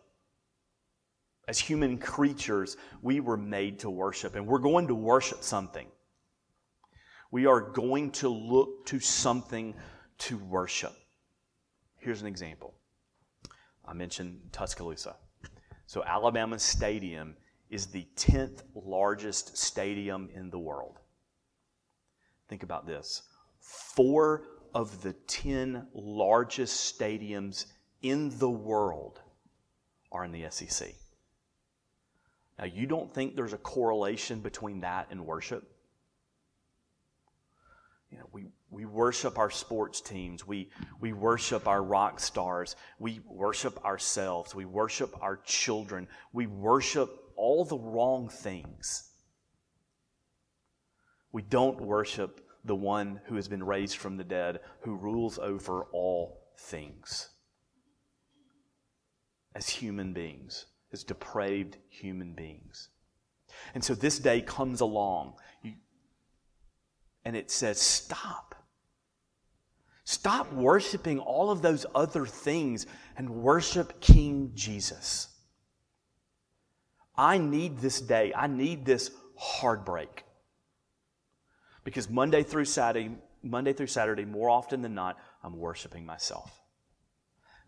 As 1.48 1.60
human 1.60 1.98
creatures, 1.98 2.78
we 3.02 3.20
were 3.20 3.38
made 3.38 3.80
to 3.80 3.90
worship, 3.90 4.36
and 4.36 4.48
we're 4.48 4.60
going 4.60 4.88
to 4.88 4.96
worship 4.96 5.44
something. 5.44 5.88
We 7.32 7.46
are 7.48 7.60
going 7.60 8.12
to 8.12 8.30
look 8.30 8.86
to 8.88 9.00
something 9.00 9.74
to 10.20 10.38
worship. 10.38 10.94
Here's 12.00 12.22
an 12.22 12.28
example. 12.28 12.76
I 13.86 13.94
mentioned 13.94 14.40
Tuscaloosa. 14.52 15.16
So, 15.94 16.04
Alabama 16.04 16.58
Stadium 16.58 17.36
is 17.70 17.86
the 17.86 18.08
10th 18.16 18.64
largest 18.74 19.56
stadium 19.56 20.28
in 20.34 20.50
the 20.50 20.58
world. 20.58 20.98
Think 22.50 22.64
about 22.64 22.88
this 22.88 23.22
four 23.60 24.42
of 24.74 25.04
the 25.04 25.14
10 25.14 25.86
largest 25.94 27.00
stadiums 27.00 27.68
in 28.02 28.36
the 28.40 28.50
world 28.50 29.22
are 30.12 30.26
in 30.26 30.32
the 30.32 30.50
SEC. 30.50 30.96
Now, 32.58 32.66
you 32.66 32.88
don't 32.88 33.14
think 33.14 33.36
there's 33.36 33.54
a 33.54 33.60
correlation 33.60 34.40
between 34.40 34.80
that 34.80 35.10
and 35.12 35.28
worship? 35.28 35.72
You 38.14 38.20
know, 38.20 38.30
we, 38.32 38.46
we 38.70 38.86
worship 38.86 39.40
our 39.40 39.50
sports 39.50 40.00
teams. 40.00 40.46
We, 40.46 40.70
we 41.02 41.14
worship 41.14 41.68
our 41.68 41.82
rock 41.82 42.20
stars. 42.20 42.76
We 43.00 43.22
worship 43.26 43.84
ourselves. 43.84 44.54
We 44.54 44.66
worship 44.66 45.16
our 45.20 45.38
children. 45.38 46.08
We 46.32 46.46
worship 46.46 47.10
all 47.36 47.66
the 47.66 47.80
wrong 47.80 48.30
things. 48.30 49.10
We 51.32 51.42
don't 51.42 51.82
worship 51.82 52.48
the 52.64 52.76
one 52.76 53.20
who 53.26 53.36
has 53.36 53.48
been 53.48 53.64
raised 53.64 53.98
from 53.98 54.18
the 54.18 54.24
dead, 54.24 54.60
who 54.82 54.96
rules 54.96 55.40
over 55.40 55.86
all 55.86 56.44
things. 56.60 57.30
As 59.56 59.68
human 59.68 60.14
beings, 60.14 60.68
as 60.92 61.04
depraved 61.04 61.78
human 61.90 62.34
beings. 62.34 62.90
And 63.74 63.84
so 63.84 63.96
this 63.96 64.20
day 64.20 64.42
comes 64.42 64.82
along, 64.82 65.34
and 67.26 67.36
it 67.36 67.52
says, 67.52 67.80
Stop. 67.80 68.56
Stop 70.06 70.52
worshiping 70.52 71.20
all 71.20 71.50
of 71.50 71.62
those 71.62 71.86
other 71.96 72.26
things 72.26 72.86
and 73.18 73.30
worship 73.30 74.02
King 74.02 74.52
Jesus. 74.54 75.30
I 77.16 77.38
need 77.38 77.80
this 77.80 78.02
day. 78.02 78.34
I 78.36 78.48
need 78.48 78.86
this 78.86 79.12
heartbreak. 79.38 80.24
Because 81.84 82.10
Monday 82.10 82.44
through 82.44 82.66
Saturday, 82.66 83.12
Monday 83.42 83.74
through 83.74 83.88
Saturday, 83.88 84.26
more 84.26 84.50
often 84.50 84.82
than 84.82 84.96
not, 84.96 85.18
I'm 85.44 85.58
worshiping 85.58 86.06
myself. 86.06 86.62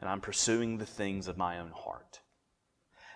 And 0.01 0.09
I'm 0.09 0.21
pursuing 0.21 0.77
the 0.77 0.85
things 0.85 1.27
of 1.27 1.37
my 1.37 1.59
own 1.59 1.71
heart. 1.71 2.19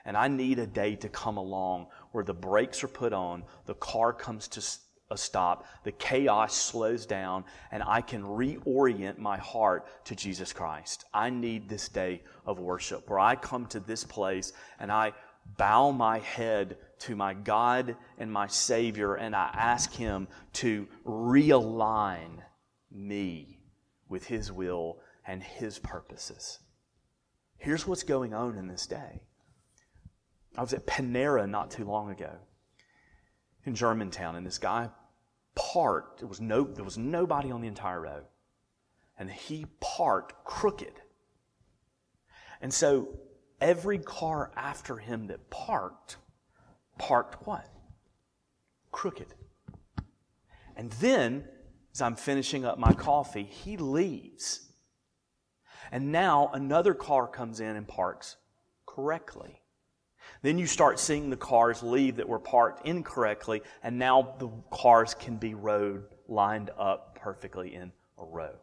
And 0.06 0.16
I 0.16 0.28
need 0.28 0.60
a 0.60 0.68
day 0.68 0.96
to 0.98 1.10
come 1.10 1.38
along 1.38 1.88
where 2.12 2.24
the 2.24 2.34
brakes 2.34 2.84
are 2.84 2.90
put 2.90 3.12
on, 3.12 3.44
the 3.66 3.76
car 3.76 4.14
comes 4.14 4.48
to 4.50 4.62
a 5.12 5.18
stop, 5.18 5.66
the 5.84 5.92
chaos 5.92 6.56
slows 6.56 7.06
down, 7.06 7.44
and 7.72 7.82
I 7.84 8.02
can 8.02 8.24
reorient 8.24 9.18
my 9.18 9.38
heart 9.38 9.88
to 10.06 10.16
Jesus 10.16 10.54
Christ. 10.54 11.06
I 11.14 11.30
need 11.30 11.68
this 11.68 11.90
day 11.90 12.22
of 12.46 12.60
worship 12.60 13.10
where 13.10 13.20
I 13.20 13.36
come 13.36 13.66
to 13.68 13.80
this 13.80 14.04
place 14.04 14.54
and 14.80 14.92
I 14.92 15.14
bow 15.58 15.92
my 15.92 16.20
head 16.20 16.78
to 17.00 17.16
my 17.16 17.34
God 17.34 17.96
and 18.20 18.32
my 18.32 18.48
Savior 18.48 19.16
and 19.16 19.36
I 19.36 19.50
ask 19.54 19.92
Him 19.94 20.28
to 20.54 20.88
realign 21.06 22.42
me 22.92 23.60
with 24.10 24.28
His 24.28 24.52
will 24.52 25.00
and 25.26 25.42
His 25.42 25.80
purposes. 25.80 26.60
Here's 27.58 27.88
what's 27.88 28.04
going 28.04 28.34
on 28.34 28.58
in 28.58 28.68
this 28.68 28.86
day. 28.86 29.22
I 30.56 30.62
was 30.62 30.74
at 30.74 30.86
Panera 30.86 31.50
not 31.50 31.72
too 31.72 31.86
long 31.86 32.12
ago 32.12 32.32
in 33.66 33.76
Germantown, 33.76 34.36
and 34.36 34.46
this 34.46 34.58
guy 34.58 34.90
parked. 35.56 36.20
There 36.20 36.28
was 36.28 36.42
no, 36.42 36.64
there 36.64 36.84
was 36.84 36.98
nobody 36.98 37.52
on 37.52 37.62
the 37.62 37.68
entire 37.68 38.02
road, 38.02 38.24
and 39.18 39.30
he 39.30 39.66
parked 39.80 40.44
crooked. 40.46 40.94
And 42.62 42.74
so 42.74 43.20
every 43.62 43.98
car 44.00 44.52
after 44.56 44.98
him 44.98 45.28
that 45.28 45.50
parked, 45.50 46.18
parked 46.98 47.46
what? 47.48 47.68
Crooked. 48.92 49.34
And 50.76 50.92
then, 50.94 51.46
as 51.94 52.02
I'm 52.02 52.16
finishing 52.16 52.66
up 52.66 52.78
my 52.78 52.94
coffee, 52.94 53.44
he 53.44 53.78
leaves. 53.78 54.70
And 55.92 56.12
now 56.12 56.50
another 56.54 56.94
car 56.94 57.28
comes 57.28 57.60
in 57.60 57.76
and 57.76 57.88
parks 57.88 58.38
correctly. 58.86 59.62
Then 60.42 60.58
you 60.58 60.68
start 60.68 61.00
seeing 61.00 61.30
the 61.30 61.38
cars 61.38 61.84
leave 61.84 62.18
that 62.18 62.30
were 62.30 62.40
parked 62.40 62.86
incorrectly, 62.88 63.62
and 63.84 63.98
now 63.98 64.36
the 64.40 64.50
cars 64.72 65.14
can 65.14 65.38
be 65.38 65.54
rowed 65.54 66.06
lined 66.28 66.70
up 66.78 67.18
perfectly 67.20 67.76
in 67.76 67.92
a 68.18 68.26
row. 68.26 68.56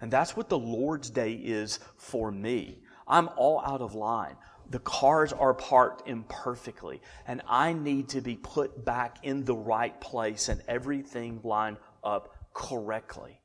And 0.00 0.10
that's 0.10 0.36
what 0.36 0.48
the 0.48 0.58
Lord's 0.58 1.10
Day 1.10 1.32
is 1.32 1.80
for 1.96 2.30
me. 2.30 2.78
I'm 3.06 3.28
all 3.36 3.60
out 3.60 3.80
of 3.80 3.94
line. 3.94 4.36
The 4.70 4.78
cars 4.80 5.32
are 5.32 5.54
parked 5.54 6.06
imperfectly, 6.06 7.00
and 7.26 7.40
I 7.48 7.72
need 7.72 8.10
to 8.10 8.20
be 8.20 8.36
put 8.36 8.84
back 8.84 9.18
in 9.22 9.44
the 9.44 9.56
right 9.56 9.98
place 10.00 10.48
and 10.48 10.62
everything 10.68 11.40
lined 11.42 11.78
up 12.04 12.34
correctly. 12.52 13.40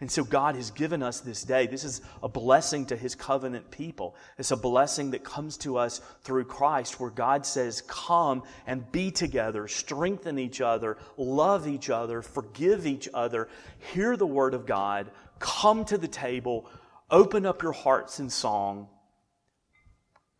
And 0.00 0.10
so 0.10 0.22
God 0.22 0.54
has 0.54 0.70
given 0.70 1.02
us 1.02 1.20
this 1.20 1.42
day. 1.42 1.66
This 1.66 1.82
is 1.82 2.02
a 2.22 2.28
blessing 2.28 2.86
to 2.86 2.96
his 2.96 3.16
covenant 3.16 3.70
people. 3.72 4.14
It's 4.38 4.52
a 4.52 4.56
blessing 4.56 5.10
that 5.10 5.24
comes 5.24 5.56
to 5.58 5.76
us 5.76 6.00
through 6.22 6.44
Christ, 6.44 7.00
where 7.00 7.10
God 7.10 7.44
says, 7.44 7.82
Come 7.88 8.44
and 8.66 8.90
be 8.92 9.10
together, 9.10 9.66
strengthen 9.66 10.38
each 10.38 10.60
other, 10.60 10.98
love 11.16 11.66
each 11.66 11.90
other, 11.90 12.22
forgive 12.22 12.86
each 12.86 13.08
other, 13.12 13.48
hear 13.92 14.16
the 14.16 14.26
word 14.26 14.54
of 14.54 14.66
God, 14.66 15.10
come 15.40 15.84
to 15.86 15.98
the 15.98 16.08
table, 16.08 16.70
open 17.10 17.44
up 17.44 17.62
your 17.62 17.72
hearts 17.72 18.20
in 18.20 18.30
song, 18.30 18.88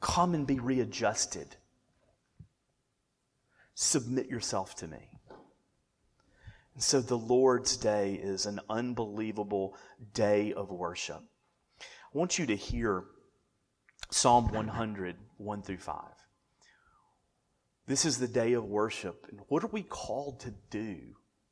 come 0.01 0.35
and 0.35 0.47
be 0.47 0.61
readjusted. 0.61 1.57
Submit 3.75 4.29
yourself 4.29 4.77
to 4.77 4.87
me. 4.87 5.18
And 6.79 6.83
so 6.85 7.01
the 7.01 7.19
Lord's 7.19 7.77
Day 7.77 8.13
is 8.23 8.47
an 8.47 8.61
unbelievable 8.71 9.77
day 10.15 10.53
of 10.53 10.71
worship. 10.71 11.21
I 11.81 11.85
want 12.13 12.39
you 12.39 12.47
to 12.47 12.55
hear 12.55 13.03
Psalm 14.11 14.53
100, 14.53 15.17
1 15.39 15.63
through 15.63 15.79
5. 15.79 16.05
This 17.89 18.05
is 18.05 18.19
the 18.19 18.29
day 18.29 18.53
of 18.53 18.65
worship. 18.65 19.27
And 19.29 19.41
what 19.49 19.65
are 19.65 19.73
we 19.73 19.83
called 19.83 20.39
to 20.39 20.55
do 20.71 20.99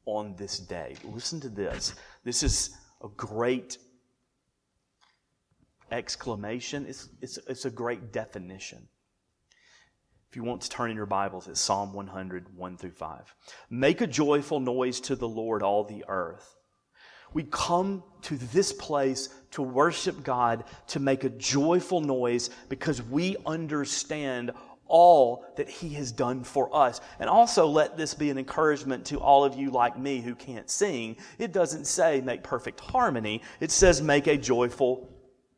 on 0.05 0.37
this 0.37 0.61
day? 0.61 0.95
Listen 1.03 1.41
to 1.41 1.49
this. 1.49 1.97
This 2.23 2.45
is 2.45 2.77
a 3.03 3.09
great 3.09 3.79
exclamation, 5.91 6.87
it's, 6.87 7.09
it's, 7.21 7.41
it's 7.49 7.65
a 7.65 7.71
great 7.71 8.13
definition. 8.13 8.87
If 10.29 10.37
you 10.37 10.43
want 10.43 10.63
to 10.63 10.69
turn 10.69 10.91
in 10.91 10.97
your 10.97 11.07
Bibles, 11.07 11.49
it's 11.49 11.61
Psalm 11.61 11.93
100, 11.93 12.57
1 12.57 12.77
through 12.77 12.91
5. 12.91 13.35
Make 13.71 14.01
a 14.01 14.07
joyful 14.07 14.61
noise 14.61 15.01
to 15.01 15.17
the 15.17 15.29
Lord, 15.29 15.63
all 15.63 15.85
the 15.85 16.05
earth. 16.09 16.57
We 17.33 17.45
come 17.45 18.03
to 18.23 18.37
this 18.37 18.73
place 18.73 19.29
to 19.53 19.63
worship 19.63 20.23
God, 20.23 20.65
to 20.89 21.01
make 21.01 21.25
a 21.25 21.31
joyful 21.31 22.01
noise 22.01 22.51
because 22.69 23.03
we 23.03 23.37
understand 23.47 24.53
all 24.89 25.45
that 25.57 25.69
He 25.69 25.91
has 25.91 26.13
done 26.13 26.45
for 26.45 26.75
us. 26.75 27.01
And 27.19 27.29
also 27.29 27.67
let 27.67 27.97
this 27.97 28.15
be 28.15 28.31
an 28.31 28.39
encouragement 28.39 29.05
to 29.07 29.21
all 29.21 29.45
of 29.45 29.57
you 29.57 29.71
like 29.71 29.99
me 29.99 30.21
who 30.21 30.35
can't 30.35 30.71
sing. 30.71 31.17
It 31.39 31.53
doesn't 31.53 31.87
say 31.87 32.21
make 32.21 32.43
perfect 32.43 32.81
harmony, 32.81 33.43
it 33.61 33.71
says 33.71 34.03
make 34.03 34.27
a 34.27 34.37
joyful 34.37 35.09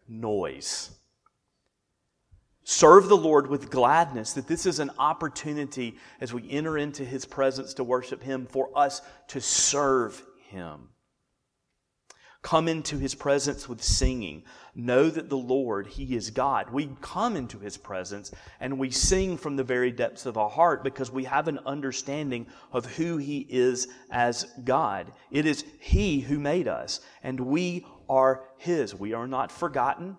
noise. 0.08 0.97
Serve 2.70 3.08
the 3.08 3.16
Lord 3.16 3.46
with 3.46 3.70
gladness, 3.70 4.34
that 4.34 4.46
this 4.46 4.66
is 4.66 4.78
an 4.78 4.90
opportunity 4.98 5.96
as 6.20 6.34
we 6.34 6.50
enter 6.50 6.76
into 6.76 7.02
His 7.02 7.24
presence 7.24 7.72
to 7.72 7.82
worship 7.82 8.22
Him 8.22 8.44
for 8.44 8.68
us 8.76 9.00
to 9.28 9.40
serve 9.40 10.22
Him. 10.50 10.90
Come 12.42 12.68
into 12.68 12.98
His 12.98 13.14
presence 13.14 13.70
with 13.70 13.82
singing. 13.82 14.42
Know 14.74 15.08
that 15.08 15.30
the 15.30 15.38
Lord, 15.38 15.86
He 15.86 16.14
is 16.14 16.28
God. 16.28 16.68
We 16.68 16.90
come 17.00 17.36
into 17.36 17.58
His 17.58 17.78
presence 17.78 18.32
and 18.60 18.78
we 18.78 18.90
sing 18.90 19.38
from 19.38 19.56
the 19.56 19.64
very 19.64 19.90
depths 19.90 20.26
of 20.26 20.36
our 20.36 20.50
heart 20.50 20.84
because 20.84 21.10
we 21.10 21.24
have 21.24 21.48
an 21.48 21.60
understanding 21.64 22.48
of 22.70 22.84
who 22.84 23.16
He 23.16 23.46
is 23.48 23.88
as 24.10 24.44
God. 24.62 25.10
It 25.30 25.46
is 25.46 25.64
He 25.80 26.20
who 26.20 26.38
made 26.38 26.68
us, 26.68 27.00
and 27.22 27.40
we 27.40 27.86
are 28.10 28.44
His. 28.58 28.94
We 28.94 29.14
are 29.14 29.26
not 29.26 29.50
forgotten. 29.50 30.18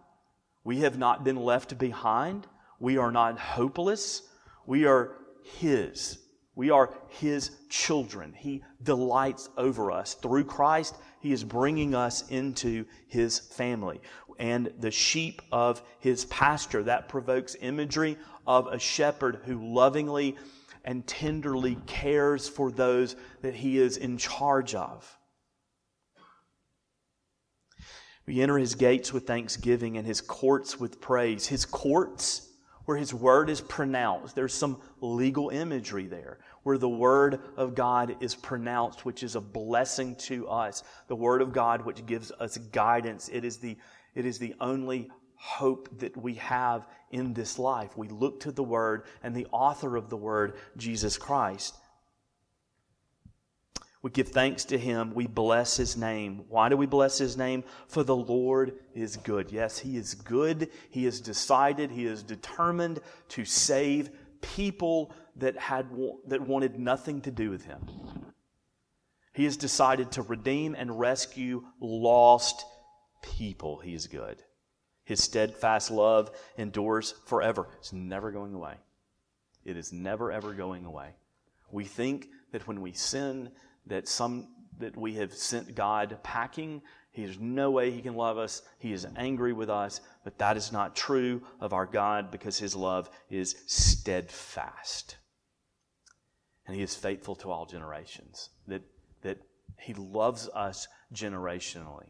We 0.63 0.79
have 0.79 0.97
not 0.97 1.23
been 1.23 1.37
left 1.37 1.77
behind. 1.77 2.47
We 2.79 2.97
are 2.97 3.11
not 3.11 3.39
hopeless. 3.39 4.23
We 4.65 4.85
are 4.85 5.15
His. 5.43 6.19
We 6.55 6.69
are 6.71 6.93
His 7.07 7.51
children. 7.69 8.33
He 8.37 8.63
delights 8.83 9.49
over 9.57 9.91
us. 9.91 10.13
Through 10.15 10.45
Christ, 10.45 10.95
He 11.21 11.31
is 11.31 11.43
bringing 11.43 11.95
us 11.95 12.27
into 12.29 12.85
His 13.07 13.39
family. 13.39 14.01
And 14.37 14.71
the 14.79 14.91
sheep 14.91 15.41
of 15.51 15.81
His 15.99 16.25
pasture, 16.25 16.83
that 16.83 17.09
provokes 17.09 17.55
imagery 17.59 18.17
of 18.45 18.67
a 18.67 18.79
shepherd 18.79 19.41
who 19.45 19.73
lovingly 19.73 20.37
and 20.85 21.05
tenderly 21.05 21.77
cares 21.85 22.47
for 22.47 22.71
those 22.71 23.15
that 23.41 23.55
He 23.55 23.77
is 23.77 23.97
in 23.97 24.17
charge 24.17 24.75
of. 24.75 25.18
We 28.29 28.41
enter 28.41 28.59
his 28.59 28.75
gates 28.75 29.11
with 29.11 29.25
thanksgiving 29.25 29.97
and 29.97 30.05
his 30.05 30.21
courts 30.21 30.79
with 30.79 31.01
praise. 31.01 31.47
His 31.47 31.65
courts, 31.65 32.47
where 32.85 32.95
his 32.95 33.11
word 33.11 33.49
is 33.49 33.59
pronounced, 33.59 34.35
there's 34.35 34.53
some 34.53 34.79
legal 35.01 35.49
imagery 35.49 36.05
there, 36.05 36.37
where 36.61 36.77
the 36.77 36.87
word 36.87 37.39
of 37.57 37.73
God 37.73 38.17
is 38.19 38.35
pronounced, 38.35 39.03
which 39.03 39.23
is 39.23 39.35
a 39.35 39.41
blessing 39.41 40.15
to 40.17 40.47
us. 40.47 40.83
The 41.07 41.15
word 41.15 41.41
of 41.41 41.51
God, 41.51 41.83
which 41.83 42.05
gives 42.05 42.31
us 42.39 42.59
guidance. 42.59 43.31
It 43.33 43.43
is 43.43 43.57
the, 43.57 43.75
it 44.13 44.27
is 44.27 44.37
the 44.37 44.53
only 44.61 45.09
hope 45.33 45.89
that 45.97 46.15
we 46.15 46.35
have 46.35 46.85
in 47.09 47.33
this 47.33 47.57
life. 47.57 47.97
We 47.97 48.09
look 48.09 48.41
to 48.41 48.51
the 48.51 48.61
word 48.61 49.05
and 49.23 49.33
the 49.33 49.47
author 49.51 49.95
of 49.95 50.11
the 50.11 50.17
word, 50.17 50.57
Jesus 50.77 51.17
Christ. 51.17 51.77
We 54.01 54.11
give 54.11 54.29
thanks 54.29 54.63
to 54.65 54.77
him. 54.77 55.13
We 55.13 55.27
bless 55.27 55.75
his 55.75 55.97
name. 55.97 56.45
Why 56.47 56.69
do 56.69 56.77
we 56.77 56.85
bless 56.85 57.17
his 57.17 57.35
name? 57.35 57.65
For 57.87 58.03
the 58.03 58.15
Lord 58.15 58.79
is 58.93 59.17
good. 59.17 59.51
Yes, 59.51 59.77
he 59.77 59.97
is 59.97 60.13
good. 60.13 60.69
He 60.89 61.03
has 61.05 61.19
decided, 61.19 61.91
he 61.91 62.05
is 62.05 62.23
determined 62.23 62.99
to 63.29 63.43
save 63.43 64.09
people 64.41 65.13
that 65.35 65.57
had 65.57 65.87
that 66.27 66.41
wanted 66.41 66.79
nothing 66.79 67.21
to 67.21 67.31
do 67.31 67.49
with 67.49 67.65
him. 67.65 67.79
He 69.33 69.43
has 69.43 69.57
decided 69.57 70.11
to 70.13 70.21
redeem 70.21 70.75
and 70.75 70.99
rescue 70.99 71.63
lost 71.81 72.65
people. 73.21 73.79
He 73.79 73.93
is 73.93 74.07
good. 74.07 74.41
His 75.03 75.23
steadfast 75.23 75.91
love 75.91 76.31
endures 76.57 77.15
forever. 77.25 77.67
It's 77.79 77.91
never 77.91 78.31
going 78.31 78.53
away. 78.53 78.75
It 79.65 79.75
is 79.75 79.91
never 79.91 80.31
ever 80.31 80.53
going 80.53 80.85
away. 80.85 81.15
We 81.71 81.83
think 81.83 82.29
that 82.51 82.67
when 82.67 82.81
we 82.81 82.93
sin 82.93 83.51
that 83.89 84.07
some 84.07 84.47
that 84.79 84.95
we 84.95 85.15
have 85.15 85.33
sent 85.33 85.75
God 85.75 86.17
packing. 86.23 86.81
There's 87.15 87.39
no 87.39 87.69
way 87.71 87.91
he 87.91 88.01
can 88.01 88.15
love 88.15 88.37
us. 88.37 88.61
He 88.77 88.93
is 88.93 89.05
angry 89.17 89.51
with 89.51 89.69
us, 89.69 89.99
but 90.23 90.37
that 90.37 90.55
is 90.55 90.71
not 90.71 90.95
true 90.95 91.41
of 91.59 91.73
our 91.73 91.85
God 91.85 92.31
because 92.31 92.57
his 92.57 92.75
love 92.75 93.09
is 93.29 93.55
steadfast. 93.65 95.17
And 96.65 96.77
he 96.77 96.81
is 96.81 96.95
faithful 96.95 97.35
to 97.37 97.51
all 97.51 97.65
generations. 97.65 98.49
That 98.67 98.83
that 99.21 99.39
he 99.79 99.93
loves 99.93 100.49
us 100.53 100.87
generationally. 101.13 102.09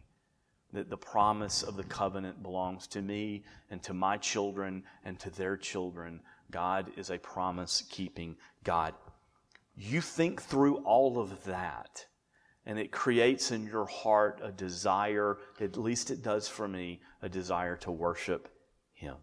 That 0.73 0.89
the 0.89 0.97
promise 0.97 1.63
of 1.63 1.75
the 1.75 1.83
covenant 1.83 2.43
belongs 2.43 2.85
to 2.87 3.01
me 3.01 3.43
and 3.71 3.81
to 3.83 3.93
my 3.93 4.17
children 4.17 4.83
and 5.03 5.19
to 5.19 5.31
their 5.31 5.57
children. 5.57 6.21
God 6.51 6.91
is 6.97 7.09
a 7.09 7.17
promise 7.17 7.83
keeping 7.89 8.35
God. 8.63 8.93
You 9.81 10.01
think 10.01 10.41
through 10.41 10.79
all 10.79 11.21
of 11.21 11.45
that, 11.45 12.05
and 12.65 12.77
it 12.77 12.91
creates 12.91 13.51
in 13.51 13.65
your 13.65 13.85
heart 13.85 14.41
a 14.43 14.51
desire, 14.51 15.37
at 15.61 15.77
least 15.77 16.11
it 16.11 16.21
does 16.21 16.49
for 16.49 16.67
me, 16.67 16.99
a 17.21 17.29
desire 17.29 17.77
to 17.77 17.91
worship 17.91 18.49
Him. 18.91 19.15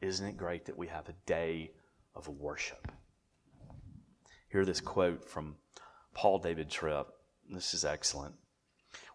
Isn't 0.00 0.26
it 0.26 0.38
great 0.38 0.64
that 0.64 0.78
we 0.78 0.86
have 0.86 1.06
a 1.10 1.14
day 1.26 1.72
of 2.14 2.26
worship? 2.28 2.90
Hear 4.48 4.64
this 4.64 4.80
quote 4.80 5.22
from 5.28 5.56
Paul 6.14 6.38
David 6.38 6.70
Tripp. 6.70 7.08
This 7.50 7.74
is 7.74 7.84
excellent. 7.84 8.36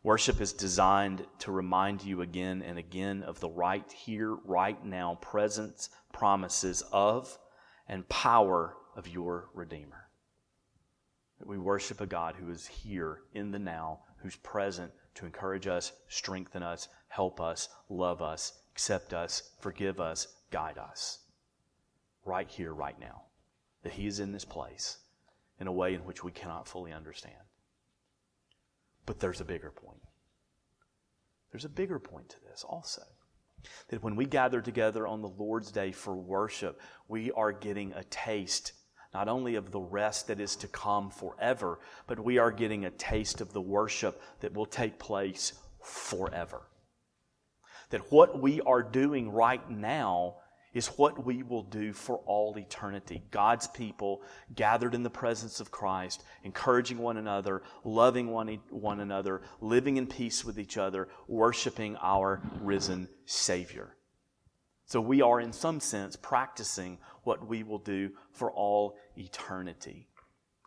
Worship 0.03 0.39
is 0.39 0.53
designed 0.53 1.25
to 1.39 1.51
remind 1.51 2.03
you 2.03 2.21
again 2.21 2.61
and 2.61 2.77
again 2.77 3.23
of 3.23 3.39
the 3.39 3.49
right 3.49 3.91
here, 3.91 4.35
right 4.45 4.85
now 4.85 5.17
presence, 5.19 5.89
promises 6.13 6.83
of, 6.91 7.39
and 7.87 8.07
power 8.07 8.75
of 8.99 9.07
your 9.07 9.49
Redeemer. 9.53 10.09
That 11.39 11.47
we 11.47 11.57
worship 11.57 12.01
a 12.01 12.05
God 12.05 12.35
who 12.35 12.51
is 12.51 12.67
here 12.67 13.21
in 13.33 13.49
the 13.49 13.57
now, 13.57 14.01
who's 14.17 14.35
present 14.35 14.91
to 15.15 15.25
encourage 15.25 15.67
us, 15.67 15.93
strengthen 16.09 16.61
us, 16.61 16.89
help 17.07 17.39
us, 17.39 17.69
love 17.87 18.21
us, 18.21 18.59
accept 18.73 19.13
us, 19.13 19.51
forgive 19.61 20.01
us, 20.01 20.27
guide 20.51 20.77
us. 20.77 21.19
Right 22.25 22.49
here, 22.49 22.73
right 22.73 22.99
now. 22.99 23.23
That 23.83 23.93
He 23.93 24.05
is 24.05 24.19
in 24.19 24.33
this 24.33 24.43
place 24.43 24.97
in 25.61 25.67
a 25.67 25.71
way 25.71 25.93
in 25.93 26.01
which 26.01 26.23
we 26.23 26.31
cannot 26.31 26.67
fully 26.67 26.91
understand. 26.91 27.35
But 29.05 29.21
there's 29.21 29.41
a 29.41 29.45
bigger 29.45 29.71
point. 29.71 30.01
There's 31.51 31.65
a 31.65 31.69
bigger 31.69 31.99
point 31.99 32.29
to 32.29 32.35
this 32.49 32.65
also. 32.67 33.03
That 33.87 34.03
when 34.03 34.17
we 34.17 34.25
gather 34.25 34.61
together 34.61 35.07
on 35.07 35.21
the 35.21 35.29
Lord's 35.29 35.71
Day 35.71 35.93
for 35.93 36.15
worship, 36.15 36.81
we 37.07 37.31
are 37.31 37.53
getting 37.53 37.93
a 37.93 38.03
taste 38.05 38.73
not 39.13 39.27
only 39.27 39.55
of 39.55 39.71
the 39.71 39.79
rest 39.79 40.27
that 40.27 40.39
is 40.39 40.55
to 40.57 40.67
come 40.67 41.09
forever, 41.09 41.79
but 42.07 42.23
we 42.23 42.37
are 42.37 42.51
getting 42.51 42.85
a 42.85 42.91
taste 42.91 43.41
of 43.41 43.53
the 43.53 43.61
worship 43.61 44.21
that 44.41 44.53
will 44.53 44.65
take 44.65 44.99
place 44.99 45.53
forever. 45.81 46.61
That 47.89 48.11
what 48.11 48.39
we 48.39 48.61
are 48.61 48.83
doing 48.83 49.31
right 49.31 49.67
now 49.69 50.35
is 50.73 50.87
what 50.87 51.25
we 51.25 51.41
will 51.41 51.63
do 51.63 51.93
for 51.93 52.17
all 52.27 52.55
eternity. 52.57 53.23
God's 53.31 53.67
people 53.67 54.21
gathered 54.53 54.93
in 54.93 55.01
the 55.01 55.09
presence 55.09 55.59
of 55.59 55.71
Christ, 55.71 56.23
encouraging 56.43 56.99
one 56.99 57.17
another, 57.17 57.63
loving 57.83 58.29
one, 58.29 58.59
one 58.69 58.99
another, 58.99 59.41
living 59.61 59.97
in 59.97 60.05
peace 60.05 60.45
with 60.45 60.59
each 60.59 60.77
other, 60.77 61.07
worshiping 61.27 61.97
our 62.01 62.41
risen 62.61 63.09
Savior. 63.25 63.95
So 64.89 64.99
we 64.99 65.21
are, 65.21 65.39
in 65.39 65.53
some 65.53 65.79
sense, 65.79 66.15
practicing 66.15 66.97
what 67.23 67.47
we 67.47 67.61
will 67.61 67.77
do 67.77 68.09
for 68.31 68.51
all 68.51 68.97
eternity. 69.15 70.07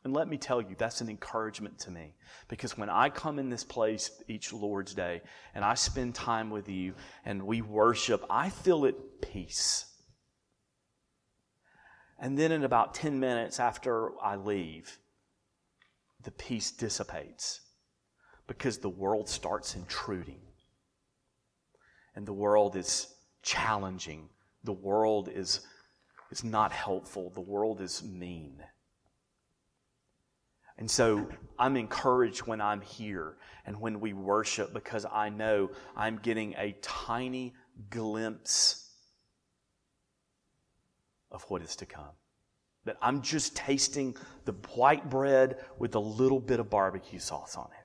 And 0.04 0.14
let 0.14 0.28
me 0.28 0.36
tell 0.36 0.62
you, 0.62 0.76
that's 0.78 1.00
an 1.00 1.08
encouragement 1.08 1.80
to 1.80 1.90
me. 1.90 2.14
Because 2.46 2.78
when 2.78 2.88
I 2.88 3.08
come 3.08 3.40
in 3.40 3.50
this 3.50 3.64
place 3.64 4.12
each 4.28 4.52
Lord's 4.52 4.94
Day 4.94 5.22
and 5.56 5.64
I 5.64 5.74
spend 5.74 6.14
time 6.14 6.50
with 6.50 6.68
you 6.68 6.94
and 7.24 7.42
we 7.42 7.62
worship, 7.62 8.24
I 8.30 8.50
feel 8.50 8.86
at 8.86 8.94
peace. 9.20 9.86
And 12.16 12.38
then 12.38 12.52
in 12.52 12.62
about 12.62 12.94
10 12.94 13.18
minutes 13.18 13.58
after 13.58 14.12
I 14.22 14.36
leave, 14.36 14.98
the 16.22 16.30
peace 16.30 16.70
dissipates 16.70 17.60
because 18.46 18.78
the 18.78 18.88
world 18.88 19.28
starts 19.28 19.74
intruding. 19.74 20.42
And 22.14 22.24
the 22.24 22.32
world 22.32 22.76
is 22.76 23.12
challenging. 23.42 24.28
The 24.64 24.72
world 24.72 25.28
is, 25.28 25.60
is 26.30 26.44
not 26.44 26.72
helpful. 26.72 27.30
The 27.30 27.40
world 27.40 27.80
is 27.80 28.02
mean. 28.02 28.62
And 30.78 30.90
so 30.90 31.28
I'm 31.58 31.76
encouraged 31.76 32.40
when 32.40 32.60
I'm 32.60 32.80
here 32.80 33.36
and 33.66 33.80
when 33.80 34.00
we 34.00 34.12
worship 34.12 34.72
because 34.72 35.04
I 35.04 35.28
know 35.28 35.70
I'm 35.96 36.18
getting 36.18 36.54
a 36.54 36.76
tiny 36.82 37.54
glimpse 37.90 38.90
of 41.30 41.42
what 41.44 41.62
is 41.62 41.76
to 41.76 41.86
come. 41.86 42.10
That 42.84 42.96
I'm 43.00 43.22
just 43.22 43.54
tasting 43.54 44.16
the 44.44 44.52
white 44.74 45.08
bread 45.08 45.64
with 45.78 45.94
a 45.94 46.00
little 46.00 46.40
bit 46.40 46.58
of 46.58 46.68
barbecue 46.68 47.20
sauce 47.20 47.56
on 47.56 47.68
it. 47.78 47.81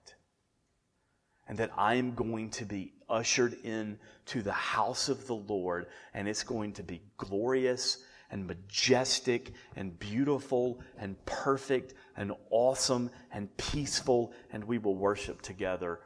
And 1.47 1.57
that 1.59 1.71
I 1.77 1.95
am 1.95 2.13
going 2.13 2.49
to 2.51 2.65
be 2.65 2.93
ushered 3.09 3.57
in 3.63 3.97
to 4.27 4.41
the 4.41 4.51
house 4.51 5.07
of 5.07 5.27
the 5.27 5.35
Lord, 5.35 5.87
and 6.13 6.27
it's 6.27 6.43
going 6.43 6.73
to 6.73 6.83
be 6.83 7.01
glorious 7.17 7.99
and 8.29 8.45
majestic 8.45 9.53
and 9.75 9.97
beautiful 9.97 10.81
and 10.97 11.15
perfect 11.25 11.93
and 12.17 12.33
awesome 12.49 13.09
and 13.31 13.55
peaceful, 13.57 14.33
and 14.51 14.63
we 14.63 14.77
will 14.77 14.95
worship 14.95 15.41
together 15.41 16.01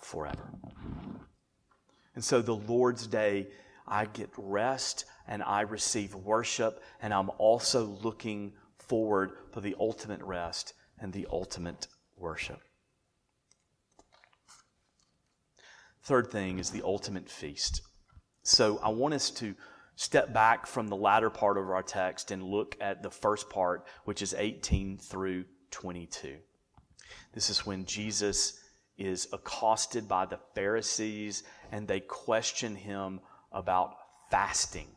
forever. 0.00 0.50
And 2.14 2.24
so 2.24 2.42
the 2.42 2.56
Lord's 2.56 3.06
Day 3.06 3.48
I 3.86 4.06
get 4.06 4.30
rest 4.36 5.04
and 5.28 5.42
I 5.42 5.60
receive 5.60 6.14
worship, 6.14 6.82
and 7.00 7.14
I'm 7.14 7.30
also 7.38 7.84
looking 8.02 8.54
forward 8.78 9.32
for 9.52 9.60
the 9.60 9.76
ultimate 9.78 10.22
rest 10.22 10.74
and 10.98 11.12
the 11.12 11.28
ultimate 11.30 11.86
worship. 12.16 12.60
Third 16.02 16.30
thing 16.30 16.58
is 16.58 16.70
the 16.70 16.82
ultimate 16.82 17.28
feast. 17.28 17.82
So 18.42 18.80
I 18.82 18.88
want 18.88 19.14
us 19.14 19.30
to 19.32 19.54
step 19.96 20.32
back 20.32 20.66
from 20.66 20.88
the 20.88 20.96
latter 20.96 21.28
part 21.28 21.58
of 21.58 21.68
our 21.68 21.82
text 21.82 22.30
and 22.30 22.42
look 22.42 22.76
at 22.80 23.02
the 23.02 23.10
first 23.10 23.50
part, 23.50 23.86
which 24.04 24.22
is 24.22 24.34
18 24.34 24.96
through 24.98 25.44
22. 25.70 26.36
This 27.32 27.50
is 27.50 27.66
when 27.66 27.84
Jesus 27.84 28.58
is 28.96 29.28
accosted 29.32 30.08
by 30.08 30.26
the 30.26 30.38
Pharisees 30.54 31.42
and 31.70 31.86
they 31.86 32.00
question 32.00 32.74
him 32.74 33.20
about 33.52 33.94
fasting. 34.30 34.88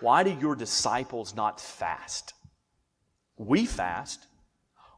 Why 0.00 0.22
do 0.22 0.36
your 0.40 0.56
disciples 0.56 1.34
not 1.34 1.60
fast? 1.60 2.34
We 3.36 3.66
fast. 3.66 4.26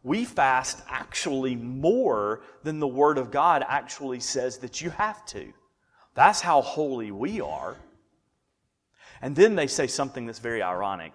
We 0.02 0.24
fast 0.24 0.82
actually 0.88 1.54
more 1.54 2.42
than 2.64 2.80
the 2.80 2.88
Word 2.88 3.18
of 3.18 3.30
God 3.30 3.64
actually 3.68 4.20
says 4.20 4.58
that 4.58 4.80
you 4.80 4.90
have 4.90 5.24
to. 5.26 5.52
That's 6.14 6.40
how 6.40 6.60
holy 6.60 7.10
we 7.10 7.40
are. 7.40 7.76
And 9.20 9.36
then 9.36 9.54
they 9.54 9.68
say 9.68 9.86
something 9.86 10.26
that's 10.26 10.40
very 10.40 10.62
ironic 10.62 11.12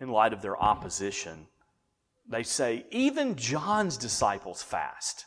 in 0.00 0.10
light 0.10 0.32
of 0.32 0.42
their 0.42 0.60
opposition. 0.60 1.46
They 2.28 2.42
say, 2.42 2.84
even 2.90 3.36
John's 3.36 3.96
disciples 3.96 4.62
fast. 4.62 5.24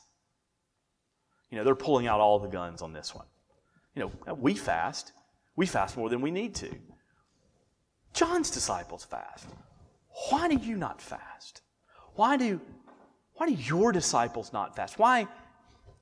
You 1.49 1.57
know, 1.57 1.63
they're 1.63 1.75
pulling 1.75 2.07
out 2.07 2.19
all 2.19 2.39
the 2.39 2.47
guns 2.47 2.81
on 2.81 2.93
this 2.93 3.15
one. 3.15 3.25
You 3.95 4.11
know, 4.27 4.33
we 4.35 4.53
fast. 4.53 5.13
We 5.55 5.65
fast 5.65 5.97
more 5.97 6.09
than 6.09 6.21
we 6.21 6.29
need 6.29 6.53
to. 6.55 6.69
John's 8.13 8.51
disciples 8.51 9.03
fast. 9.03 9.47
Why 10.29 10.47
do 10.47 10.55
you 10.55 10.75
not 10.75 11.01
fast? 11.01 11.61
Why 12.17 12.35
do, 12.35 12.59
why 13.35 13.45
do 13.45 13.53
your 13.53 13.91
disciples 13.91 14.51
not 14.51 14.75
fast? 14.75 14.97
Why, 14.97 15.27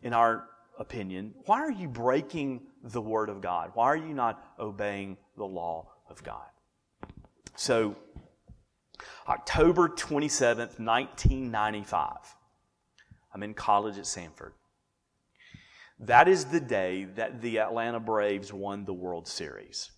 in 0.01 0.13
our 0.13 0.45
opinion, 0.79 1.33
why 1.45 1.59
are 1.59 1.71
you 1.71 1.89
breaking 1.89 2.61
the 2.83 3.01
word 3.01 3.27
of 3.27 3.41
God? 3.41 3.71
Why 3.73 3.87
are 3.87 3.97
you 3.97 4.13
not 4.13 4.41
obeying 4.57 5.17
the 5.35 5.43
law 5.43 5.89
of 6.09 6.23
God? 6.23 6.47
So, 7.57 7.97
October 9.27 9.89
27th, 9.89 10.79
1995, 10.79 12.09
I'm 13.33 13.43
in 13.43 13.53
college 13.53 13.97
at 13.97 14.05
Samford. 14.05 14.53
That 15.99 16.29
is 16.29 16.45
the 16.45 16.61
day 16.61 17.07
that 17.15 17.41
the 17.41 17.59
Atlanta 17.59 17.99
Braves 17.99 18.53
won 18.53 18.85
the 18.85 18.93
World 18.93 19.27
Series. 19.27 19.91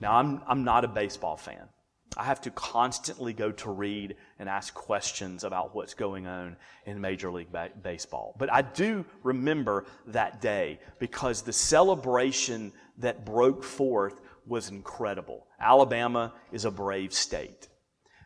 Now, 0.00 0.14
I'm, 0.14 0.40
I'm 0.48 0.64
not 0.64 0.86
a 0.86 0.88
baseball 0.88 1.36
fan. 1.36 1.68
I 2.16 2.24
have 2.24 2.40
to 2.42 2.50
constantly 2.50 3.32
go 3.32 3.52
to 3.52 3.70
read 3.70 4.16
and 4.38 4.48
ask 4.48 4.74
questions 4.74 5.44
about 5.44 5.74
what's 5.74 5.94
going 5.94 6.26
on 6.26 6.56
in 6.84 7.00
Major 7.00 7.30
League 7.30 7.50
ba- 7.50 7.70
Baseball. 7.82 8.34
But 8.38 8.52
I 8.52 8.62
do 8.62 9.04
remember 9.22 9.86
that 10.08 10.40
day 10.40 10.78
because 10.98 11.42
the 11.42 11.52
celebration 11.52 12.72
that 12.98 13.24
broke 13.24 13.64
forth 13.64 14.20
was 14.46 14.68
incredible. 14.68 15.46
Alabama 15.58 16.34
is 16.50 16.64
a 16.64 16.70
brave 16.70 17.12
state. 17.12 17.68